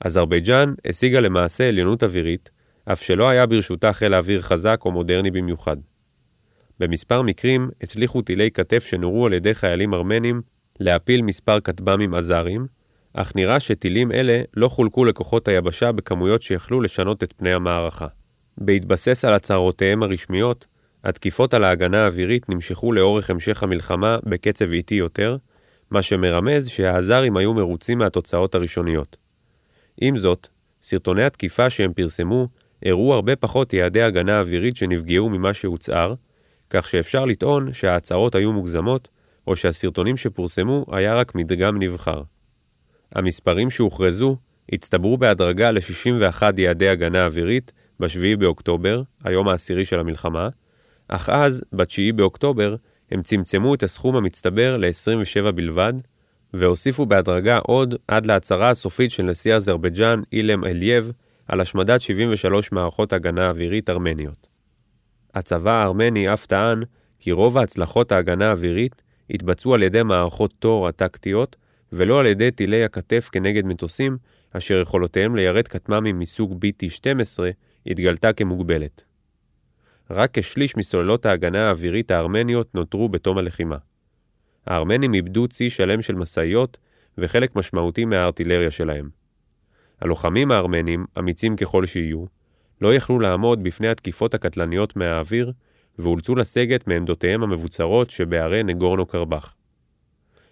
אזרבייג'אן 0.00 0.74
השיגה 0.88 1.20
למעשה 1.20 1.68
עליונות 1.68 2.04
אווירית, 2.04 2.50
אף 2.92 3.02
שלא 3.02 3.28
היה 3.28 3.46
ברשותה 3.46 3.92
חיל 3.92 4.14
אוויר 4.14 4.40
חזק 4.40 4.80
או 4.84 4.90
מודרני 4.90 5.30
במיוחד. 5.30 5.76
במספר 6.78 7.22
מקרים 7.22 7.70
הצליחו 7.82 8.22
טילי 8.22 8.50
כתף 8.50 8.84
שנורו 8.84 9.26
על 9.26 9.32
ידי 9.32 9.54
חיילים 9.54 9.94
ארמנים 9.94 10.42
להפיל 10.80 11.22
מספר 11.22 11.60
כטב"מים 11.60 12.14
עזרים, 12.14 12.66
אך 13.14 13.32
נראה 13.36 13.60
שטילים 13.60 14.12
אלה 14.12 14.42
לא 14.54 14.68
חולקו 14.68 15.04
לכוחות 15.04 15.48
היבשה 15.48 15.92
בכמויות 15.92 16.42
שיכלו 16.42 16.80
לשנות 16.80 17.22
את 17.22 17.32
פני 17.32 17.52
המערכה. 17.52 18.06
בהתבסס 18.58 19.24
על 19.24 19.34
הצהרותיהם 19.34 20.02
הרשמיות, 20.02 20.66
התקיפות 21.04 21.54
על 21.54 21.64
ההגנה 21.64 22.04
האווירית 22.04 22.48
נמשכו 22.48 22.92
לאורך 22.92 23.30
המשך 23.30 23.62
המלחמה 23.62 24.18
בקצב 24.24 24.72
איטי 24.72 24.94
יותר, 24.94 25.36
מה 25.90 26.02
שמרמז 26.02 26.68
שהאזרים 26.68 27.36
היו 27.36 27.54
מרוצים 27.54 27.98
מהתוצאות 27.98 28.54
הראשוניות. 28.54 29.16
עם 30.00 30.16
זאת, 30.16 30.48
סרטוני 30.82 31.24
התקיפה 31.24 31.70
שהם 31.70 31.92
פרסמו 31.92 32.48
הראו 32.84 33.14
הרבה 33.14 33.36
פחות 33.36 33.72
יעדי 33.72 34.02
הגנה 34.02 34.40
אווירית 34.40 34.76
שנפגעו 34.76 35.30
ממה 35.30 35.54
שהוצהר, 35.54 36.14
כך 36.70 36.86
שאפשר 36.86 37.24
לטעון 37.24 37.72
שההצהרות 37.72 38.34
היו 38.34 38.52
מוגזמות, 38.52 39.08
או 39.46 39.56
שהסרטונים 39.56 40.16
שפורסמו 40.16 40.86
היה 40.90 41.14
רק 41.14 41.34
מדגם 41.34 41.82
נבחר. 41.82 42.22
המספרים 43.14 43.70
שהוכרזו 43.70 44.36
הצטברו 44.72 45.18
בהדרגה 45.18 45.70
ל-61 45.70 46.42
יעדי 46.58 46.88
הגנה 46.88 47.26
אווירית 47.26 47.72
ב-7 48.00 48.36
באוקטובר, 48.38 49.02
היום 49.24 49.48
העשירי 49.48 49.84
של 49.84 50.00
המלחמה, 50.00 50.48
אך 51.08 51.28
אז, 51.28 51.64
ב-9 51.72 52.12
באוקטובר, 52.14 52.76
הם 53.10 53.22
צמצמו 53.22 53.74
את 53.74 53.82
הסכום 53.82 54.16
המצטבר 54.16 54.76
ל-27 54.76 55.50
בלבד, 55.50 55.92
והוסיפו 56.54 57.06
בהדרגה 57.06 57.58
עוד 57.58 57.94
עד 58.08 58.26
להצהרה 58.26 58.70
הסופית 58.70 59.10
של 59.10 59.22
נשיא 59.22 59.54
אזרבייג'אן 59.54 60.22
אילהם 60.32 60.64
אלייב 60.64 61.12
על 61.46 61.60
השמדת 61.60 62.00
73 62.00 62.72
מערכות 62.72 63.12
הגנה 63.12 63.48
אווירית 63.48 63.90
ארמניות. 63.90 64.46
הצבא 65.34 65.70
הארמני 65.70 66.32
אף 66.34 66.46
טען 66.46 66.80
כי 67.20 67.32
רוב 67.32 67.58
ההצלחות 67.58 68.12
ההגנה 68.12 68.48
האווירית 68.48 69.02
התבצעו 69.30 69.74
על 69.74 69.82
ידי 69.82 70.02
מערכות 70.02 70.54
תור 70.58 70.88
הטקטיות, 70.88 71.56
ולא 71.92 72.20
על 72.20 72.26
ידי 72.26 72.50
טילי 72.50 72.84
הכתף 72.84 73.28
כנגד 73.32 73.66
מטוסים, 73.66 74.16
אשר 74.52 74.80
יכולותיהם 74.80 75.36
ליירט 75.36 75.68
כטמ"מים 75.68 76.18
מסוג 76.18 76.52
BT-12 76.64 77.38
התגלתה 77.86 78.32
כמוגבלת. 78.32 79.04
רק 80.10 80.38
כשליש 80.38 80.76
מסוללות 80.76 81.26
ההגנה 81.26 81.66
האווירית 81.68 82.10
הארמניות 82.10 82.74
נותרו 82.74 83.08
בתום 83.08 83.38
הלחימה. 83.38 83.76
הארמנים 84.68 85.14
איבדו 85.14 85.48
צי 85.48 85.70
שלם 85.70 86.02
של 86.02 86.14
משאיות 86.14 86.78
וחלק 87.18 87.56
משמעותי 87.56 88.04
מהארטילריה 88.04 88.70
שלהם. 88.70 89.08
הלוחמים 90.00 90.50
הארמנים, 90.50 91.06
אמיצים 91.18 91.56
ככל 91.56 91.86
שיהיו, 91.86 92.24
לא 92.80 92.94
יכלו 92.94 93.20
לעמוד 93.20 93.62
בפני 93.62 93.88
התקיפות 93.88 94.34
הקטלניות 94.34 94.96
מהאוויר 94.96 95.52
ואולצו 95.98 96.34
לסגת 96.34 96.86
מעמדותיהם 96.86 97.42
המבוצרות 97.42 98.10
שבערי 98.10 98.62
נגורנו 98.62 99.06
קרבח. 99.06 99.54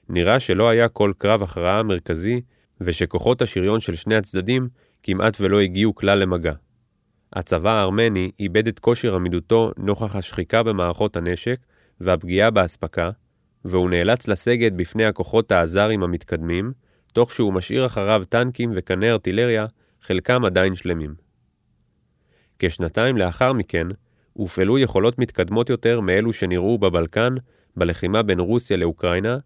נראה 0.09 0.41
שלא 0.41 0.69
היה 0.69 0.89
כל 0.89 1.13
קרב 1.19 1.43
הכרעה 1.43 1.83
מרכזי 1.83 2.41
ושכוחות 2.81 3.43
השריון 3.43 3.81
של 3.81 3.95
שני 3.95 4.17
הצדדים 4.17 4.69
כמעט 5.03 5.37
ולא 5.41 5.61
הגיעו 5.61 5.95
כלל 5.95 6.19
למגע. 6.19 6.53
הצבא 7.33 7.71
הארמני 7.71 8.31
איבד 8.41 8.69
את 8.69 8.79
כושר 8.79 9.15
עמידותו 9.15 9.71
נוכח 9.77 10.17
השחיקה 10.17 10.63
במערכות 10.63 11.17
הנשק 11.17 11.57
והפגיעה 12.01 12.51
באספקה, 12.51 13.11
והוא 13.69 13.91
נאלץ 13.91 14.29
לסגת 14.29 14.73
בפני 14.73 15.05
הכוחות 15.05 15.53
האזרים 15.53 16.03
המתקדמים, 16.03 16.73
תוך 17.13 17.33
שהוא 17.33 17.53
משאיר 17.53 17.87
אחריו 17.87 18.23
טנקים 18.29 18.73
וקני 18.75 19.11
ארטילריה, 19.11 19.67
חלקם 20.03 20.45
עדיין 20.45 20.75
שלמים. 20.75 21.15
כשנתיים 22.59 23.17
לאחר 23.17 23.53
מכן, 23.53 23.87
הופעלו 24.33 24.79
יכולות 24.79 25.19
מתקדמות 25.19 25.71
יותר 25.71 26.01
מאלו 26.01 26.33
שנראו 26.33 26.79
בבלקן 26.79 27.35
בלחימה 27.77 28.23
בין 28.23 28.41
רוסיה 28.41 28.77
לאוקראינה, 28.77 29.39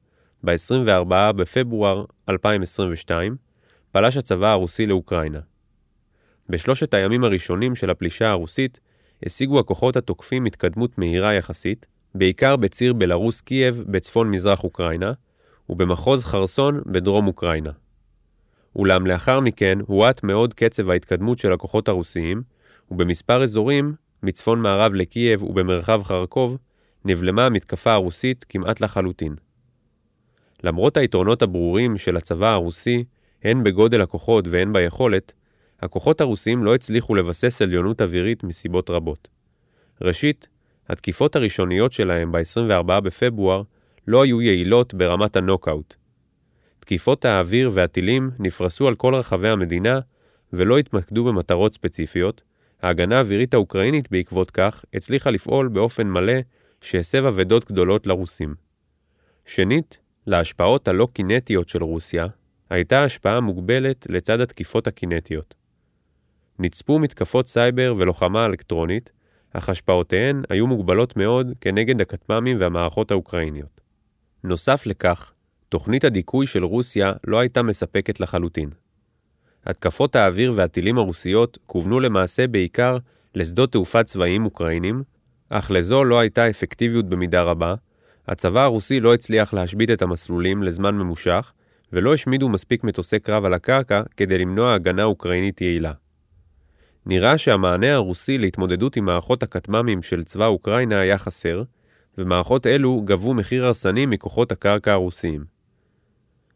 ב-24 0.45 1.33
בפברואר 1.33 2.05
2022, 2.29 3.37
פלש 3.93 4.17
הצבא 4.17 4.51
הרוסי 4.53 4.87
לאוקראינה. 4.87 5.41
בשלושת 6.49 6.95
הימים 6.95 7.25
הראשונים 7.25 7.75
של 7.75 7.91
הפלישה 7.91 8.31
הרוסית, 8.31 8.81
השיגו 9.27 9.59
הכוחות 9.59 9.97
התוקפים 9.97 10.45
התקדמות 10.45 10.99
מהירה 10.99 11.35
יחסית, 11.35 11.87
בעיקר 12.15 12.57
בציר 12.57 12.93
בלרוס 12.93 13.41
קייב 13.41 13.85
בצפון 13.87 14.31
מזרח 14.31 14.65
אוקראינה, 14.65 15.13
ובמחוז 15.69 16.25
חרסון 16.25 16.83
בדרום 16.87 17.27
אוקראינה. 17.27 17.71
אולם 18.77 19.07
לאחר 19.07 19.41
מכן 19.41 19.79
הואט 19.87 20.23
מאוד 20.23 20.55
קצב 20.55 20.91
ההתקדמות 20.91 21.39
של 21.39 21.53
הכוחות 21.53 21.89
הרוסיים, 21.89 22.43
ובמספר 22.91 23.43
אזורים, 23.43 23.95
מצפון 24.23 24.61
מערב 24.61 24.95
לקייב 24.95 25.43
ובמרחב 25.43 26.03
חרקוב, 26.03 26.57
נבלמה 27.05 27.47
המתקפה 27.47 27.93
הרוסית 27.93 28.45
כמעט 28.49 28.81
לחלוטין. 28.81 29.35
למרות 30.65 30.97
היתרונות 30.97 31.43
הברורים 31.43 31.97
של 31.97 32.17
הצבא 32.17 32.53
הרוסי, 32.53 33.05
הן 33.45 33.65
בגודל 33.65 34.01
הכוחות 34.03 34.49
והן 34.49 34.73
ביכולת, 34.73 35.33
הכוחות 35.81 36.21
הרוסים 36.21 36.65
לא 36.65 36.75
הצליחו 36.75 37.15
לבסס 37.15 37.63
עליונות 37.63 38.03
אווירית 38.03 38.45
מסיבות 38.45 38.91
רבות. 38.91 39.29
ראשית, 40.01 40.49
התקיפות 40.91 41.37
הראשוניות 41.37 41.93
שלהם 41.93 42.33
ב-24 42.33 43.01
בפברואר 43.01 43.63
לא 44.07 44.25
היו 44.25 44.43
יעילות 44.43 44.95
ברמת 44.95 45.37
הנוקאוט. 45.37 45.95
תקיפות 46.81 47.25
האוויר 47.25 47.71
והטילים 47.73 48.31
נפרסו 48.39 48.89
על 48.89 48.95
כל 48.95 49.15
רחבי 49.15 49.49
המדינה 49.49 50.01
ולא 50.53 50.79
התמקדו 50.79 51.25
במטרות 51.25 51.75
ספציפיות, 51.75 52.43
ההגנה 52.83 53.17
האווירית 53.17 53.55
האוקראינית 53.55 54.11
בעקבות 54.11 54.51
כך 54.51 54.85
הצליחה 54.95 55.31
לפעול 55.31 55.69
באופן 55.69 56.07
מלא 56.07 56.39
שהסב 56.81 57.25
אבדות 57.25 57.73
גדולות 57.73 58.07
לרוסים. 58.07 58.55
שנית, 59.47 59.99
להשפעות 60.27 60.89
הלא 60.89 61.09
קינטיות 61.13 61.69
של 61.69 61.85
רוסיה 61.85 62.27
הייתה 62.71 63.05
השפעה 63.05 63.41
מוגבלת 63.41 64.07
לצד 64.11 64.41
התקיפות 64.41 64.87
הקינטיות. 64.87 65.55
נצפו 66.59 66.99
מתקפות 66.99 67.47
סייבר 67.47 67.95
ולוחמה 67.97 68.47
אלקטרונית, 68.47 69.13
אך 69.53 69.69
השפעותיהן 69.69 70.43
היו 70.51 70.67
מוגבלות 70.67 71.17
מאוד 71.17 71.53
כנגד 71.61 72.01
הכטמ"מים 72.01 72.57
והמערכות 72.61 73.11
האוקראיניות. 73.11 73.81
נוסף 74.45 74.87
לכך, 74.87 75.33
תוכנית 75.69 76.05
הדיכוי 76.05 76.47
של 76.47 76.65
רוסיה 76.65 77.13
לא 77.27 77.39
הייתה 77.39 77.63
מספקת 77.63 78.21
לחלוטין. 78.21 78.71
התקפות 79.67 80.17
האוויר 80.17 80.53
והטילים 80.57 80.99
הרוסיות 80.99 81.59
כוונו 81.67 82.01
למעשה 82.01 82.47
בעיקר 82.47 82.97
לשדות 83.35 83.73
תעופה 83.73 84.05
צבאיים 84.05 84.45
אוקראינים, 84.45 85.03
אך 85.49 85.71
לזו 85.71 86.05
לא 86.05 86.19
הייתה 86.19 86.51
אפקטיביות 86.51 87.09
במידה 87.09 87.43
רבה, 87.43 87.75
הצבא 88.29 88.63
הרוסי 88.63 89.01
לא 89.01 89.15
הצליח 89.15 89.55
להשבית 89.55 89.91
את 89.91 90.03
המסלולים 90.03 90.63
לזמן 90.63 90.95
ממושך, 90.95 91.53
ולא 91.93 92.15
השמידו 92.15 92.49
מספיק 92.49 92.85
מטוסי 92.85 93.19
קרב 93.19 93.45
על 93.45 93.55
הקרקע 93.55 94.03
כדי 94.17 94.39
למנוע 94.39 94.75
הגנה 94.75 95.05
אוקראינית 95.05 95.61
יעילה. 95.61 95.93
נראה 97.11 97.39
שהמענה 97.39 97.95
הרוסי 97.95 98.39
להתמודדות 98.39 98.97
עם 98.97 99.05
מערכות 99.05 99.43
הכטמ"מים 99.43 100.03
של 100.03 100.25
צבא 100.25 100.47
אוקראינה 100.47 101.01
היה 101.01 101.19
חסר, 101.19 101.63
ומערכות 102.19 102.67
אלו 102.67 103.03
גבו 103.05 103.35
מחיר 103.35 103.67
הרסני 103.67 104.07
מכוחות 104.07 104.53
הקרקע 104.53 104.93
הרוסיים. 104.93 105.45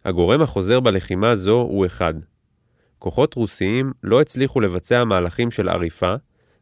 הגורם 0.04 0.42
החוזר 0.42 0.80
בלחימה 0.80 1.34
זו 1.36 1.60
הוא 1.60 1.86
אחד. 1.86 2.14
כוחות 2.98 3.34
רוסיים 3.34 3.92
לא 4.02 4.20
הצליחו 4.20 4.60
לבצע 4.60 5.04
מהלכים 5.04 5.50
של 5.50 5.68
עריפה 5.68 6.14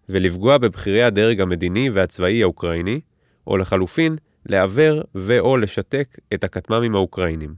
ולפגוע 0.08 0.58
בבכירי 0.58 1.02
הדרג 1.02 1.40
המדיני 1.40 1.90
והצבאי 1.90 2.42
האוקראיני, 2.42 3.00
או 3.46 3.56
לחלופין, 3.56 4.16
לעוור 4.46 5.02
ו/או 5.14 5.56
לשתק 5.56 6.18
את 6.34 6.44
הכטמ"מים 6.44 6.94
האוקראינים. 6.94 7.54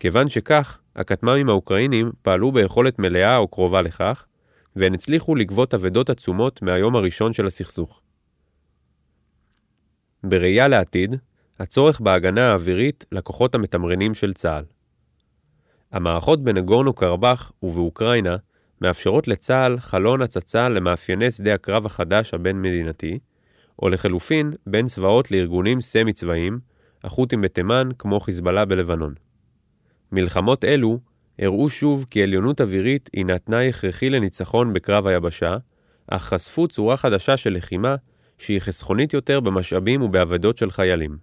כיוון 0.00 0.28
שכך, 0.28 0.78
הכטמ"מים 0.96 1.48
האוקראינים 1.48 2.12
פעלו 2.22 2.52
ביכולת 2.52 2.98
מלאה 2.98 3.36
או 3.36 3.48
קרובה 3.48 3.82
לכך, 3.82 4.27
והן 4.78 4.94
הצליחו 4.94 5.34
לגבות 5.34 5.74
אבדות 5.74 6.10
עצומות 6.10 6.62
מהיום 6.62 6.96
הראשון 6.96 7.32
של 7.32 7.46
הסכסוך. 7.46 8.00
בראייה 10.24 10.68
לעתיד, 10.68 11.14
הצורך 11.58 12.00
בהגנה 12.00 12.50
האווירית 12.50 13.04
לכוחות 13.12 13.54
המתמרנים 13.54 14.14
של 14.14 14.32
צה"ל. 14.32 14.64
המערכות 15.92 16.44
בנגורנו 16.44 16.92
קרבאח 16.92 17.52
ובאוקראינה 17.62 18.36
מאפשרות 18.80 19.28
לצה"ל 19.28 19.78
חלון 19.78 20.22
הצצה 20.22 20.68
למאפייני 20.68 21.30
שדה 21.30 21.54
הקרב 21.54 21.86
החדש 21.86 22.34
הבין-מדינתי, 22.34 23.18
או 23.82 23.88
לחלופין 23.88 24.52
בין 24.66 24.86
צבאות 24.86 25.30
לארגונים 25.30 25.80
סמי-צבאיים, 25.80 26.58
החות'ים 27.04 27.40
בתימן 27.40 27.88
כמו 27.98 28.20
חיזבאללה 28.20 28.64
בלבנון. 28.64 29.14
מלחמות 30.12 30.64
אלו 30.64 31.00
הראו 31.38 31.68
שוב 31.68 32.06
כי 32.10 32.22
עליונות 32.22 32.60
אווירית 32.60 33.10
הינה 33.12 33.38
תנאי 33.38 33.68
הכרחי 33.68 34.10
לניצחון 34.10 34.72
בקרב 34.72 35.06
היבשה, 35.06 35.56
אך 36.06 36.22
חשפו 36.22 36.68
צורה 36.68 36.96
חדשה 36.96 37.36
של 37.36 37.52
לחימה 37.52 37.96
שהיא 38.38 38.60
חסכונית 38.60 39.14
יותר 39.14 39.40
במשאבים 39.40 40.02
ובאבדות 40.02 40.58
של 40.58 40.70
חיילים. 40.70 41.18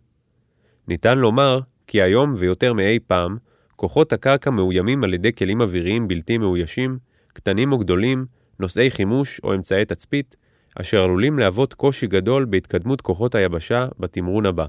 ניתן 0.88 1.18
לומר 1.18 1.60
כי 1.88 2.02
היום 2.02 2.34
ויותר 2.38 2.74
מאי 2.74 3.00
פעם, 3.08 3.38
כוחות 3.76 4.14
הקרקע 4.14 4.50
מאוימים 4.50 5.04
על 5.04 5.14
ידי 5.14 5.34
כלים 5.34 5.62
אוויריים 5.62 6.08
בלתי 6.08 6.38
מאוישים, 6.38 6.98
קטנים 7.34 7.72
או 7.72 7.78
גדולים, 7.78 8.26
נושאי 8.60 8.90
חימוש 8.92 9.42
או 9.44 9.54
אמצעי 9.54 9.86
תצפית, 9.86 10.36
אשר 10.76 11.04
עלולים 11.04 11.40
להוות 11.40 11.74
קושי 11.74 12.08
גדול 12.08 12.46
בהתקדמות 12.46 13.02
כוחות 13.02 13.36
היבשה 13.36 13.88
בתמרון 14.00 14.46
הבא. 14.46 14.66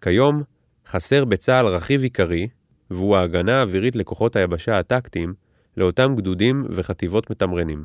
כיום, 0.00 0.42
חסר 0.86 1.24
בצה"ל 1.24 1.66
רכיב 1.66 2.02
עיקרי, 2.02 2.48
והוא 2.90 3.16
ההגנה 3.16 3.58
האווירית 3.58 3.96
לכוחות 3.96 4.36
היבשה 4.36 4.78
הטקטיים, 4.78 5.34
לאותם 5.76 6.14
גדודים 6.16 6.64
וחטיבות 6.70 7.30
מתמרנים. 7.30 7.84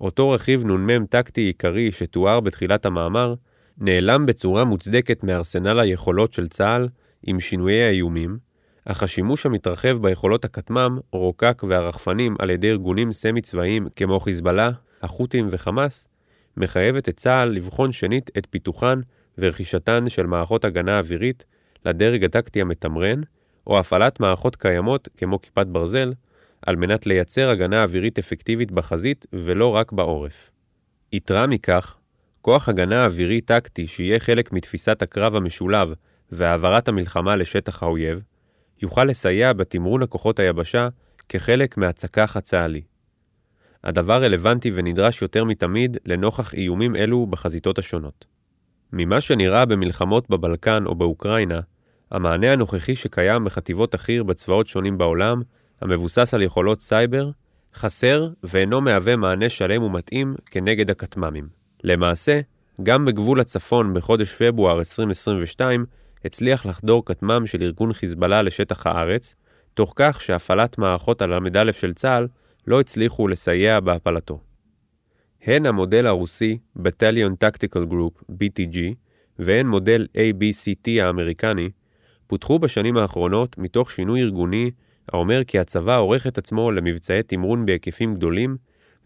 אותו 0.00 0.30
רכיב 0.30 0.66
נ"מ 0.66 1.06
טקטי 1.06 1.40
עיקרי 1.40 1.92
שתואר 1.92 2.40
בתחילת 2.40 2.86
המאמר, 2.86 3.34
נעלם 3.78 4.26
בצורה 4.26 4.64
מוצדקת 4.64 5.24
מארסנל 5.24 5.80
היכולות 5.80 6.32
של 6.32 6.48
צה"ל 6.48 6.88
עם 7.22 7.40
שינויי 7.40 7.82
האיומים, 7.84 8.38
אך 8.84 9.02
השימוש 9.02 9.46
המתרחב 9.46 9.98
ביכולות 10.02 10.44
הכטמ"ם, 10.44 10.98
רוקק 11.12 11.62
והרחפנים 11.68 12.36
על 12.38 12.50
ידי 12.50 12.70
ארגונים 12.70 13.12
סמי-צבאיים 13.12 13.86
כמו 13.96 14.20
חיזבאללה, 14.20 14.70
החות'ים 15.02 15.48
וחמאס, 15.50 16.08
מחייבת 16.56 17.08
את 17.08 17.16
צה"ל 17.16 17.48
לבחון 17.48 17.92
שנית 17.92 18.30
את 18.38 18.46
פיתוחן 18.50 19.00
ורכישתן 19.38 20.08
של 20.08 20.26
מערכות 20.26 20.64
הגנה 20.64 20.98
אווירית 20.98 21.44
לדרג 21.84 22.24
הטקטי 22.24 22.60
המתמרן, 22.60 23.20
או 23.66 23.78
הפעלת 23.78 24.20
מערכות 24.20 24.56
קיימות 24.56 25.08
כמו 25.16 25.40
כיפת 25.40 25.66
ברזל, 25.66 26.12
על 26.66 26.76
מנת 26.76 27.06
לייצר 27.06 27.50
הגנה 27.50 27.82
אווירית 27.82 28.18
אפקטיבית 28.18 28.72
בחזית 28.72 29.26
ולא 29.32 29.76
רק 29.76 29.92
בעורף. 29.92 30.50
יתרה 31.12 31.46
מכך, 31.46 31.98
כוח 32.42 32.68
הגנה 32.68 33.04
אווירי 33.04 33.40
טקטי 33.40 33.86
שיהיה 33.86 34.18
חלק 34.18 34.52
מתפיסת 34.52 35.02
הקרב 35.02 35.34
המשולב 35.34 35.92
והעברת 36.30 36.88
המלחמה 36.88 37.36
לשטח 37.36 37.82
האויב, 37.82 38.22
יוכל 38.82 39.04
לסייע 39.04 39.52
בתמרון 39.52 40.02
הכוחות 40.02 40.38
היבשה 40.38 40.88
כחלק 41.28 41.76
מהצק"ח 41.76 42.36
הצה"לי. 42.36 42.82
הדבר 43.84 44.24
רלוונטי 44.24 44.70
ונדרש 44.74 45.22
יותר 45.22 45.44
מתמיד 45.44 45.96
לנוכח 46.06 46.54
איומים 46.54 46.96
אלו 46.96 47.26
בחזיתות 47.26 47.78
השונות. 47.78 48.24
ממה 48.92 49.20
שנראה 49.20 49.64
במלחמות 49.64 50.30
בבלקן 50.30 50.86
או 50.86 50.94
באוקראינה, 50.94 51.60
המענה 52.10 52.52
הנוכחי 52.52 52.94
שקיים 52.94 53.44
בחטיבות 53.44 53.94
החי"ר 53.94 54.22
בצבאות 54.22 54.66
שונים 54.66 54.98
בעולם, 54.98 55.42
המבוסס 55.80 56.34
על 56.34 56.42
יכולות 56.42 56.82
סייבר, 56.82 57.30
חסר 57.74 58.28
ואינו 58.42 58.80
מהווה 58.80 59.16
מענה 59.16 59.48
שלם 59.48 59.82
ומתאים 59.82 60.34
כנגד 60.46 60.90
הכטמ"מים. 60.90 61.48
למעשה, 61.84 62.40
גם 62.82 63.04
בגבול 63.04 63.40
הצפון 63.40 63.94
בחודש 63.94 64.34
פברואר 64.34 64.78
2022 64.78 65.86
הצליח 66.24 66.66
לחדור 66.66 67.04
כטמ"ם 67.04 67.46
של 67.46 67.62
ארגון 67.62 67.92
חיזבאללה 67.92 68.42
לשטח 68.42 68.86
הארץ, 68.86 69.34
תוך 69.74 69.92
כך 69.96 70.20
שהפעלת 70.20 70.78
מערכות 70.78 71.22
הל"א 71.22 71.72
של 71.72 71.94
צה"ל 71.94 72.28
לא 72.66 72.80
הצליחו 72.80 73.28
לסייע 73.28 73.80
בהפלתו. 73.80 74.40
הן 75.42 75.66
המודל 75.66 76.06
הרוסי 76.06 76.58
Battalion 76.78 77.44
Tactical 77.44 77.92
Group, 77.92 78.22
BTG, 78.30 78.78
והן 79.38 79.66
מודל 79.66 80.06
ABCT 80.16 81.02
האמריקני, 81.02 81.70
פותחו 82.26 82.58
בשנים 82.58 82.96
האחרונות 82.96 83.58
מתוך 83.58 83.90
שינוי 83.90 84.22
ארגוני 84.22 84.70
האומר 85.12 85.44
כי 85.46 85.58
הצבא 85.58 85.98
עורך 85.98 86.26
את 86.26 86.38
עצמו 86.38 86.70
למבצעי 86.70 87.22
תמרון 87.22 87.66
בהיקפים 87.66 88.14
גדולים, 88.14 88.56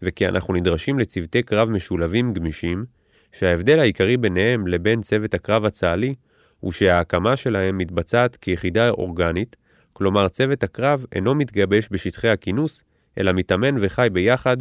וכי 0.01 0.27
אנחנו 0.27 0.53
נדרשים 0.53 0.99
לצוותי 0.99 1.43
קרב 1.43 1.69
משולבים 1.69 2.33
גמישים, 2.33 2.85
שההבדל 3.31 3.79
העיקרי 3.79 4.17
ביניהם 4.17 4.67
לבין 4.67 5.01
צוות 5.01 5.33
הקרב 5.33 5.65
הצה"לי 5.65 6.15
הוא 6.59 6.71
שההקמה 6.71 7.35
שלהם 7.37 7.77
מתבצעת 7.77 8.35
כיחידה 8.35 8.89
אורגנית, 8.89 9.55
כלומר 9.93 10.27
צוות 10.27 10.63
הקרב 10.63 11.05
אינו 11.11 11.35
מתגבש 11.35 11.87
בשטחי 11.91 12.29
הכינוס, 12.29 12.83
אלא 13.17 13.31
מתאמן 13.31 13.75
וחי 13.79 14.07
ביחד, 14.11 14.57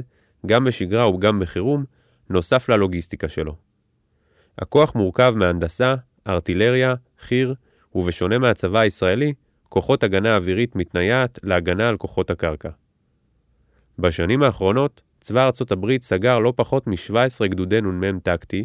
גם 0.46 0.64
בשגרה 0.64 1.08
וגם 1.08 1.40
בחירום, 1.40 1.84
נוסף 2.30 2.68
ללוגיסטיקה 2.68 3.28
שלו. 3.28 3.56
הכוח 4.58 4.94
מורכב 4.94 5.34
מהנדסה, 5.36 5.94
ארטילריה, 6.26 6.94
חי"ר, 7.18 7.52
ובשונה 7.94 8.38
מהצבא 8.38 8.78
הישראלי, 8.78 9.32
כוחות 9.68 10.02
הגנה 10.02 10.36
אווירית 10.36 10.76
מתנייעת 10.76 11.38
להגנה 11.42 11.88
על 11.88 11.96
כוחות 11.96 12.30
הקרקע. 12.30 12.70
בשנים 13.98 14.42
האחרונות, 14.42 15.02
צבא 15.20 15.46
ארצות 15.46 15.72
הברית 15.72 16.02
סגר 16.02 16.38
לא 16.38 16.52
פחות 16.56 16.86
מ-17 16.86 17.46
גדודי 17.46 17.80
נ"מ 17.80 18.18
טקטי, 18.18 18.64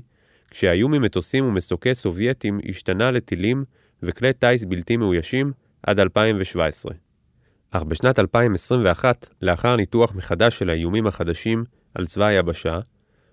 כשהאיום 0.51 0.91
ממטוסים 0.91 1.45
ומסוקי 1.45 1.95
סובייטים 1.95 2.59
השתנה 2.69 3.11
לטילים 3.11 3.63
וכלי 4.03 4.33
טיס 4.33 4.63
בלתי 4.63 4.97
מאוישים 4.97 5.51
עד 5.83 5.99
2017. 5.99 6.93
אך 7.71 7.83
בשנת 7.83 8.19
2021, 8.19 9.27
לאחר 9.41 9.75
ניתוח 9.75 10.15
מחדש 10.15 10.59
של 10.59 10.69
האיומים 10.69 11.07
החדשים 11.07 11.63
על 11.93 12.05
צבא 12.05 12.25
היבשה, 12.25 12.79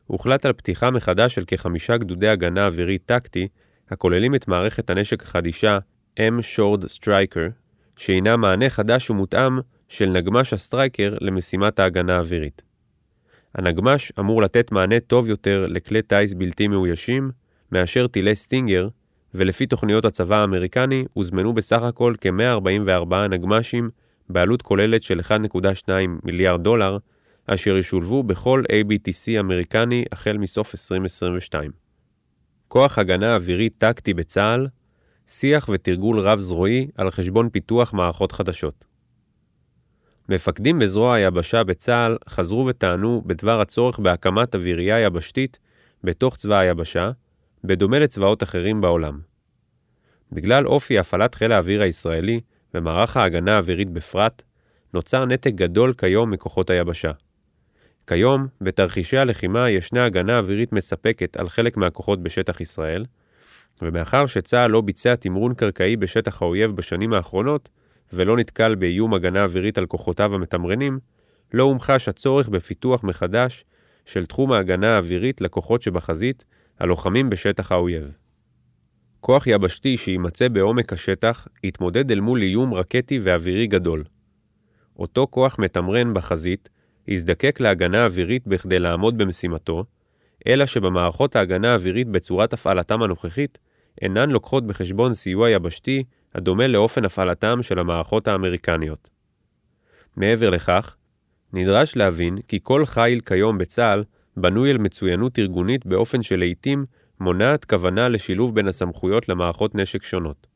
הוחלט 0.07 0.47
על 0.47 0.53
פתיחה 0.53 0.91
מחדש 0.91 1.35
של 1.35 1.45
כחמישה 1.47 1.97
גדודי 1.97 2.29
הגנה 2.29 2.67
אווירית 2.67 3.03
טקטי, 3.07 3.49
הכוללים 3.93 4.35
את 4.35 4.49
מערכת 4.49 4.91
הנשק 4.91 5.23
החדישה 5.23 5.79
M-SHORAD 6.19 6.85
Stryker, 6.99 7.51
שהינה 7.97 8.37
מענה 8.37 8.71
חדש 8.71 9.11
ומותאם 9.11 9.59
של 9.89 10.07
נגמ"ש 10.07 10.53
הסטרייקר 10.53 11.15
למשימת 11.21 11.79
ההגנה 11.79 12.17
האווירית. 12.17 12.63
הנגמ"ש 13.55 14.13
אמור 14.19 14.43
לתת 14.43 14.73
מענה 14.73 15.01
טוב 15.01 15.29
יותר 15.29 15.67
לכלי 15.69 16.03
טיס 16.03 16.35
בלתי 16.35 16.69
מאוישים 16.69 17.31
מאשר 17.73 18.07
טילי 18.07 18.35
סטינגר, 18.35 18.89
ולפי 19.35 19.67
תוכניות 19.67 20.05
הצבא 20.05 20.37
האמריקני 20.37 21.05
הוזמנו 21.15 21.53
בסך 21.53 21.83
הכל 21.83 22.15
כ-144 22.21 23.15
נגמ"שים 23.31 23.91
בעלות 24.29 24.63
כוללת 24.63 25.03
של 25.03 25.21
1.2 25.21 25.89
מיליארד 26.25 26.63
דולר, 26.63 26.99
אשר 27.47 27.77
ישולבו 27.77 28.23
בכל 28.23 28.63
ABTC 28.73 29.41
אמריקני 29.41 30.05
החל 30.13 30.39
מסוף 30.39 30.75
2022. 30.75 31.82
כוח 32.73 32.99
הגנה 32.99 33.35
אווירי 33.35 33.69
טקטי 33.71 34.15
בצה"ל, 34.15 34.67
שיח 35.27 35.69
ותרגול 35.73 36.21
רב-זרועי 36.21 36.89
על 36.97 37.11
חשבון 37.11 37.49
פיתוח 37.51 37.93
מערכות 37.93 38.33
חדשות. 38.33 38.85
מפקדים 40.29 40.79
בזרוע 40.79 41.15
היבשה 41.15 41.65
בצה"ל 41.65 42.17
חזרו 42.29 42.67
וטענו 42.67 43.23
בדבר 43.27 43.61
הצורך 43.61 43.99
בהקמת 43.99 44.55
אווירייה 44.55 45.01
יבשתית 45.01 45.59
בתוך 46.05 46.37
צבא 46.37 46.59
היבשה, 46.59 47.11
בדומה 47.65 47.99
לצבאות 47.99 48.43
אחרים 48.43 48.81
בעולם. 48.81 49.21
בגלל 50.33 50.67
אופי 50.67 50.99
הפעלת 50.99 51.35
חיל 51.35 51.53
האוויר 51.53 51.83
הישראלי 51.83 52.41
ומערך 52.75 53.17
ההגנה 53.17 53.55
האווירית 53.55 53.91
בפרט, 53.91 54.43
נוצר 54.95 55.25
נתק 55.25 55.53
גדול 55.55 55.93
כיום 55.93 56.31
מכוחות 56.31 56.71
היבשה. 56.71 57.13
כיום, 58.07 58.47
בתרחישי 58.61 59.19
הלחימה 59.19 59.71
ישנה 59.71 60.05
הגנה 60.05 60.39
אווירית 60.39 60.73
מספקת 60.73 61.37
על 61.37 61.49
חלק 61.49 61.77
מהכוחות 61.77 62.23
בשטח 62.23 62.61
ישראל, 62.61 63.05
ומאחר 63.83 64.27
שצה"ל 64.27 64.71
לא 64.71 64.81
ביצע 64.81 65.15
תמרון 65.17 65.55
קרקעי 65.55 65.97
בשטח 65.97 66.43
האויב 66.43 66.71
בשנים 66.71 67.13
האחרונות, 67.13 67.69
ולא 68.13 68.37
נתקל 68.37 68.75
באיום 68.75 69.15
הגנה 69.15 69.45
אווירית 69.45 69.79
על 69.79 69.87
כוחותיו 69.87 70.35
המתמרנים, 70.35 70.99
לא 71.55 71.63
הומחש 71.63 72.09
הצורך 72.09 72.49
בפיתוח 72.49 73.05
מחדש 73.05 73.65
של 74.07 74.27
תחום 74.27 74.53
ההגנה 74.53 74.95
האווירית 74.95 75.41
לכוחות 75.41 75.83
שבחזית, 75.83 76.45
הלוחמים 76.79 77.31
בשטח 77.31 77.73
האויב. 77.73 78.13
כוח 79.21 79.47
יבשתי 79.47 79.97
שיימצא 79.97 80.49
בעומק 80.49 80.93
השטח, 80.93 81.49
יתמודד 81.65 82.11
אל 82.11 82.21
מול 82.21 82.43
איום 82.43 82.75
רקטי 82.75 83.19
ואווירי 83.19 83.67
גדול. 83.67 84.05
אותו 84.99 85.27
כוח 85.31 85.59
מתמרן 85.59 86.15
בחזית, 86.15 86.69
יזדקק 87.09 87.61
להגנה 87.61 88.05
אווירית 88.05 88.47
בכדי 88.47 88.79
לעמוד 88.79 89.19
במשימתו, 89.19 89.85
אלא 90.47 90.67
שבמערכות 90.67 91.37
ההגנה 91.37 91.73
האווירית 91.73 92.09
בצורת 92.09 92.53
הפעלתם 92.53 93.03
הנוכחית, 93.03 93.59
אינן 94.03 94.31
לוקחות 94.31 94.67
בחשבון 94.67 95.13
סיוע 95.13 95.51
יבשתי 95.51 96.05
הדומה 96.35 96.67
לאופן 96.67 97.05
הפעלתם 97.05 97.63
של 97.63 97.79
המערכות 97.79 98.29
האמריקניות. 98.29 99.09
מעבר 100.17 100.51
לכך, 100.51 100.97
נדרש 101.53 101.97
להבין 101.97 102.39
כי 102.49 102.59
כל 102.63 102.85
חיל 102.85 103.21
כיום 103.21 103.59
בצה"ל 103.59 104.05
בנוי 104.37 104.71
על 104.71 104.79
מצוינות 104.79 105.39
ארגונית 105.39 105.87
באופן 105.87 106.23
שלעיתים 106.23 106.85
מונעת 107.21 107.65
כוונה 107.65 108.09
לשילוב 108.09 108.55
בין 108.55 108.69
הסמכויות 108.69 109.29
למערכות 109.29 109.75
נשק 109.75 110.03
שונות. 110.03 110.47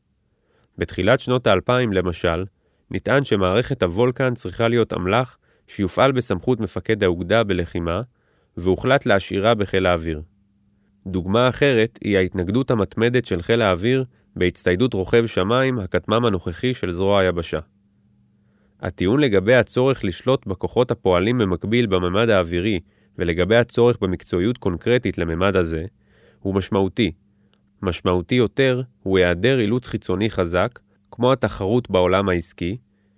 בתחילת 0.77 1.19
שנות 1.19 1.47
האלפיים, 1.47 1.93
למשל, 1.93 2.43
נטען 2.91 3.23
שמערכת 3.23 3.83
הוולקן 3.83 4.33
צריכה 4.33 4.67
להיות 4.67 4.93
אמל"ח 4.93 5.37
שיופעל 5.67 6.11
בסמכות 6.11 6.59
מפקד 6.59 7.03
האוגדה 7.03 7.43
בלחימה, 7.43 8.01
והוחלט 8.57 9.05
להשאירה 9.05 9.55
בחיל 9.55 9.85
האוויר. 9.85 10.21
דוגמה 11.07 11.49
אחרת 11.49 11.99
היא 12.01 12.17
ההתנגדות 12.17 12.71
המתמדת 12.71 13.25
של 13.25 13.41
חיל 13.41 13.61
האוויר 13.61 14.05
בהצטיידות 14.35 14.93
רוכב 14.93 15.25
שמיים, 15.25 15.79
הכטמ"ם 15.79 16.25
הנוכחי 16.25 16.73
של 16.73 16.91
זרוע 16.91 17.19
היבשה. 17.19 17.59
הטיעון 18.79 19.19
לגבי 19.19 19.55
הצורך 19.55 20.05
לשלוט 20.05 20.47
בכוחות 20.47 20.91
הפועלים 20.91 21.37
במקביל 21.37 21.85
בממד 21.85 22.29
האווירי 22.29 22.79
ולגבי 23.17 23.55
הצורך 23.55 23.97
במקצועיות 24.01 24.57
קונקרטית 24.57 25.17
לממד 25.17 25.55
הזה, 25.55 25.85
הוא 26.39 26.55
משמעותי. 26.55 27.11
משמעותי 27.81 28.35
יותר 28.35 28.81
הוא 29.03 29.17
היעדר 29.17 29.59
אילוץ 29.59 29.87
חיצוני 29.87 30.29
חזק, 30.29 30.79
כמו 31.11 31.31
התחרות 31.31 31.89
בעולם 31.89 32.29
העסקי, 32.29 32.77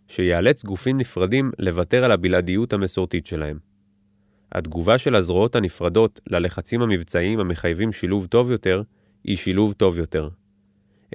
שיאלץ 0.09 0.63
גופים 0.63 0.97
נפרדים 0.97 1.51
לוותר 1.59 2.03
על 2.03 2.11
הבלעדיות 2.11 2.73
המסורתית 2.73 3.25
שלהם. 3.25 3.59
התגובה 4.51 4.97
של 4.97 5.15
הזרועות 5.15 5.55
הנפרדות 5.55 6.19
ללחצים 6.27 6.81
המבצעיים 6.81 7.39
המחייבים 7.39 7.91
שילוב 7.91 8.25
טוב 8.25 8.51
יותר, 8.51 8.81
היא 9.23 9.37
שילוב 9.37 9.73
טוב 9.73 9.97
יותר. 9.97 10.29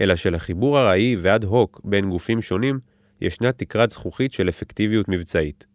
אלא 0.01 0.17
שלחיבור 0.17 0.81
ארעי 0.81 1.17
ואד 1.19 1.45
הוק 1.45 1.81
בין 1.85 2.11
גופים 2.11 2.43
שונים, 2.43 2.79
ישנה 3.21 3.53
תקרת 3.53 3.91
זכוכית 3.91 4.33
של 4.33 4.49
אפקטיביות 4.49 5.09
מבצעית. 5.09 5.67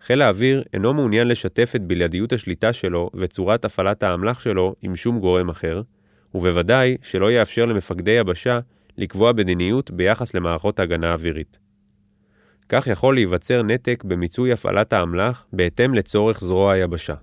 חיל 0.00 0.22
האוויר 0.22 0.62
אינו 0.72 0.94
מעוניין 0.94 1.28
לשתף 1.28 1.72
את 1.76 1.82
בלעדיות 1.82 2.32
השליטה 2.32 2.72
שלו 2.72 3.10
וצורת 3.14 3.64
הפעלת 3.64 4.02
האמל"ח 4.02 4.40
שלו 4.40 4.74
עם 4.82 4.96
שום 4.96 5.20
גורם 5.20 5.48
אחר, 5.48 5.82
ובוודאי 6.34 6.96
שלא 7.02 7.32
יאפשר 7.32 7.64
למפקדי 7.64 8.10
יבשה 8.10 8.60
לקבוע 8.98 9.32
מדיניות 9.32 9.90
ביחס 9.90 10.34
למערכות 10.34 10.80
הגנה 10.80 11.12
אווירית. 11.12 11.61
כך 12.74 12.86
יכול 12.86 13.14
להיווצר 13.14 13.62
נתק 13.62 14.04
במיצוי 14.06 14.52
הפעלת 14.52 14.92
האמל"ח 14.92 15.46
בהתאם 15.52 15.94
לצורך 15.94 16.40
זרוע 16.40 16.72
היבשה. 16.72 17.14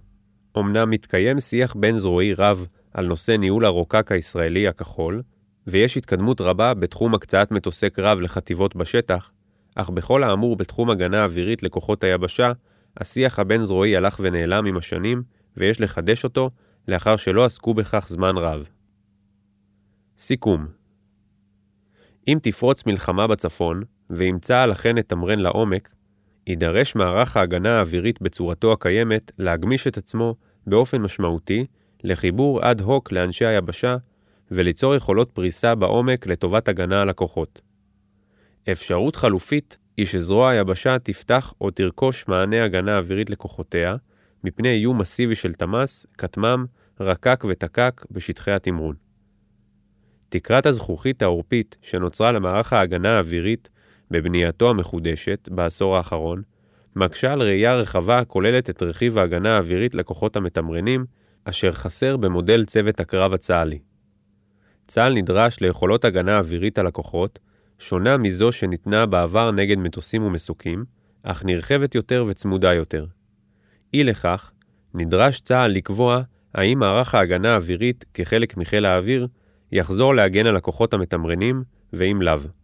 אמנם 0.58 0.90
מתקיים 0.90 1.40
שיח 1.40 1.76
בין-זרועי 1.76 2.34
רב 2.34 2.68
על 2.94 3.08
נושא 3.08 3.32
ניהול 3.32 3.66
הרוקק 3.66 4.12
הישראלי 4.12 4.68
הכחול, 4.68 5.22
ויש 5.68 5.98
התקדמות 5.98 6.42
רבה 6.42 6.74
בתחום 6.74 7.14
הקצאת 7.16 7.52
מטוסי 7.52 7.90
קרב 7.90 8.20
לחטיבות 8.20 8.76
בשטח, 8.76 9.32
אך 9.76 9.90
בכל 9.90 10.24
האמור 10.24 10.56
בתחום 10.56 10.90
הגנה 10.90 11.24
אווירית 11.24 11.64
לכוחות 11.64 12.04
היבשה, 12.04 12.52
השיח 12.98 13.40
הבין-זרועי 13.40 13.98
הלך 13.98 14.20
ונעלם 14.24 14.66
עם 14.66 14.78
השנים, 14.78 15.24
ויש 15.58 15.82
לחדש 15.82 16.24
אותו 16.24 16.50
לאחר 16.88 17.16
שלא 17.16 17.46
עסקו 17.46 17.74
בכך 17.74 18.06
זמן 18.08 18.38
רב. 18.38 18.70
סיכום 20.18 20.68
אם 22.28 22.38
תפרוץ 22.42 22.86
מלחמה 22.86 23.28
בצפון, 23.28 23.82
ואם 24.10 24.38
צה"ל 24.42 24.72
אכן 24.72 24.98
יתמרן 24.98 25.40
לעומק, 25.40 25.90
יידרש 26.48 26.96
מערך 26.96 27.38
ההגנה 27.38 27.78
האווירית 27.78 28.22
בצורתו 28.22 28.74
הקיימת 28.74 29.32
להגמיש 29.38 29.88
את 29.88 29.98
עצמו 29.98 30.36
באופן 30.68 31.02
משמעותי 31.02 31.66
לחיבור 32.04 32.72
אד 32.72 32.82
הוק 32.82 33.12
לאנשי 33.12 33.46
היבשה 33.46 33.98
וליצור 34.52 34.96
יכולות 34.96 35.32
פריסה 35.32 35.76
בעומק 35.76 36.28
לטובת 36.28 36.68
הגנה 36.68 37.02
על 37.02 37.10
הכוחות. 37.10 37.62
אפשרות 38.72 39.16
חלופית 39.16 39.78
היא 39.98 40.06
שזרוע 40.06 40.50
היבשה 40.50 41.00
תפתח 41.00 41.54
או 41.62 41.72
תרכוש 41.72 42.28
מענה 42.28 42.64
הגנה 42.64 42.98
אווירית 42.98 43.30
לכוחותיה, 43.30 43.96
מפני 44.44 44.70
איום 44.70 44.98
מסיבי 44.98 45.36
של 45.36 45.54
תמ"ס, 45.54 46.06
כטמ"ם, 46.18 46.66
רקק 47.00 47.44
ותקק 47.50 48.06
בשטחי 48.12 48.52
התמרון. 48.52 48.96
תקרת 50.30 50.66
הזכוכית 50.66 51.22
העורפית 51.22 51.78
שנוצרה 51.82 52.32
למערך 52.32 52.74
ההגנה 52.74 53.16
האווירית 53.16 53.70
בבנייתו 54.12 54.70
המחודשת 54.70 55.50
בעשור 55.52 55.98
האחרון, 55.98 56.42
מקשה 56.96 57.34
על 57.34 57.42
ראייה 57.42 57.76
רחבה 57.76 58.20
הכוללת 58.20 58.70
את 58.70 58.84
רכיב 58.84 59.18
ההגנה 59.18 59.56
האווירית 59.56 59.96
לכוחות 59.96 60.36
המתמרנים, 60.36 61.06
אשר 61.46 61.72
חסר 61.72 62.18
במודל 62.18 62.66
צוות 62.66 63.00
הקרב 63.00 63.34
הצה"לי. 63.34 63.80
צה"ל 64.88 65.14
נדרש 65.14 65.60
ליכולות 65.60 66.06
הגנה 66.06 66.38
אווירית 66.38 66.80
על 66.80 66.88
הכוחות, 66.88 67.40
שונה 67.80 68.18
מזו 68.18 68.52
שניתנה 68.52 69.06
בעבר 69.06 69.52
נגד 69.52 69.78
מטוסים 69.78 70.24
ומסוקים, 70.24 70.86
אך 71.24 71.46
נרחבת 71.46 71.96
יותר 71.96 72.26
וצמודה 72.28 72.74
יותר. 72.74 73.06
אי 73.94 74.04
לכך, 74.04 74.52
נדרש 74.94 75.40
צה"ל 75.40 75.72
לקבוע 75.72 76.22
האם 76.54 76.80
מערך 76.80 77.16
ההגנה 77.16 77.54
האווירית 77.54 78.06
כחלק 78.14 78.58
מחיל 78.58 78.86
האוויר 78.86 79.28
יחזור 79.72 80.16
להגן 80.16 80.48
על 80.48 80.56
הכוחות 80.56 80.94
המתמרנים, 80.94 81.64
ואם 81.94 82.22
לאו. 82.22 82.59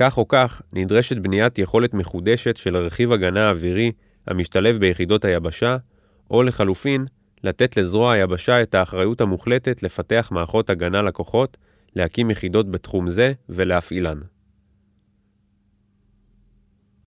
כך 0.00 0.18
או 0.18 0.28
כך, 0.28 0.62
נדרשת 0.72 1.16
בניית 1.16 1.58
יכולת 1.58 1.94
מחודשת 1.94 2.56
של 2.56 2.76
רכיב 2.76 3.12
הגנה 3.12 3.50
אווירי 3.50 3.92
המשתלב 4.26 4.78
ביחידות 4.78 5.24
היבשה, 5.24 5.76
או 6.30 6.42
לחלופין, 6.42 7.04
לתת 7.44 7.76
לזרוע 7.76 8.12
היבשה 8.12 8.62
את 8.62 8.74
האחריות 8.74 9.20
המוחלטת 9.20 9.82
לפתח 9.82 10.28
מערכות 10.32 10.70
הגנה 10.70 11.02
לכוחות, 11.02 11.56
להקים 11.96 12.30
יחידות 12.30 12.70
בתחום 12.70 13.10
זה 13.10 13.32
ולהפעילן. 13.48 14.18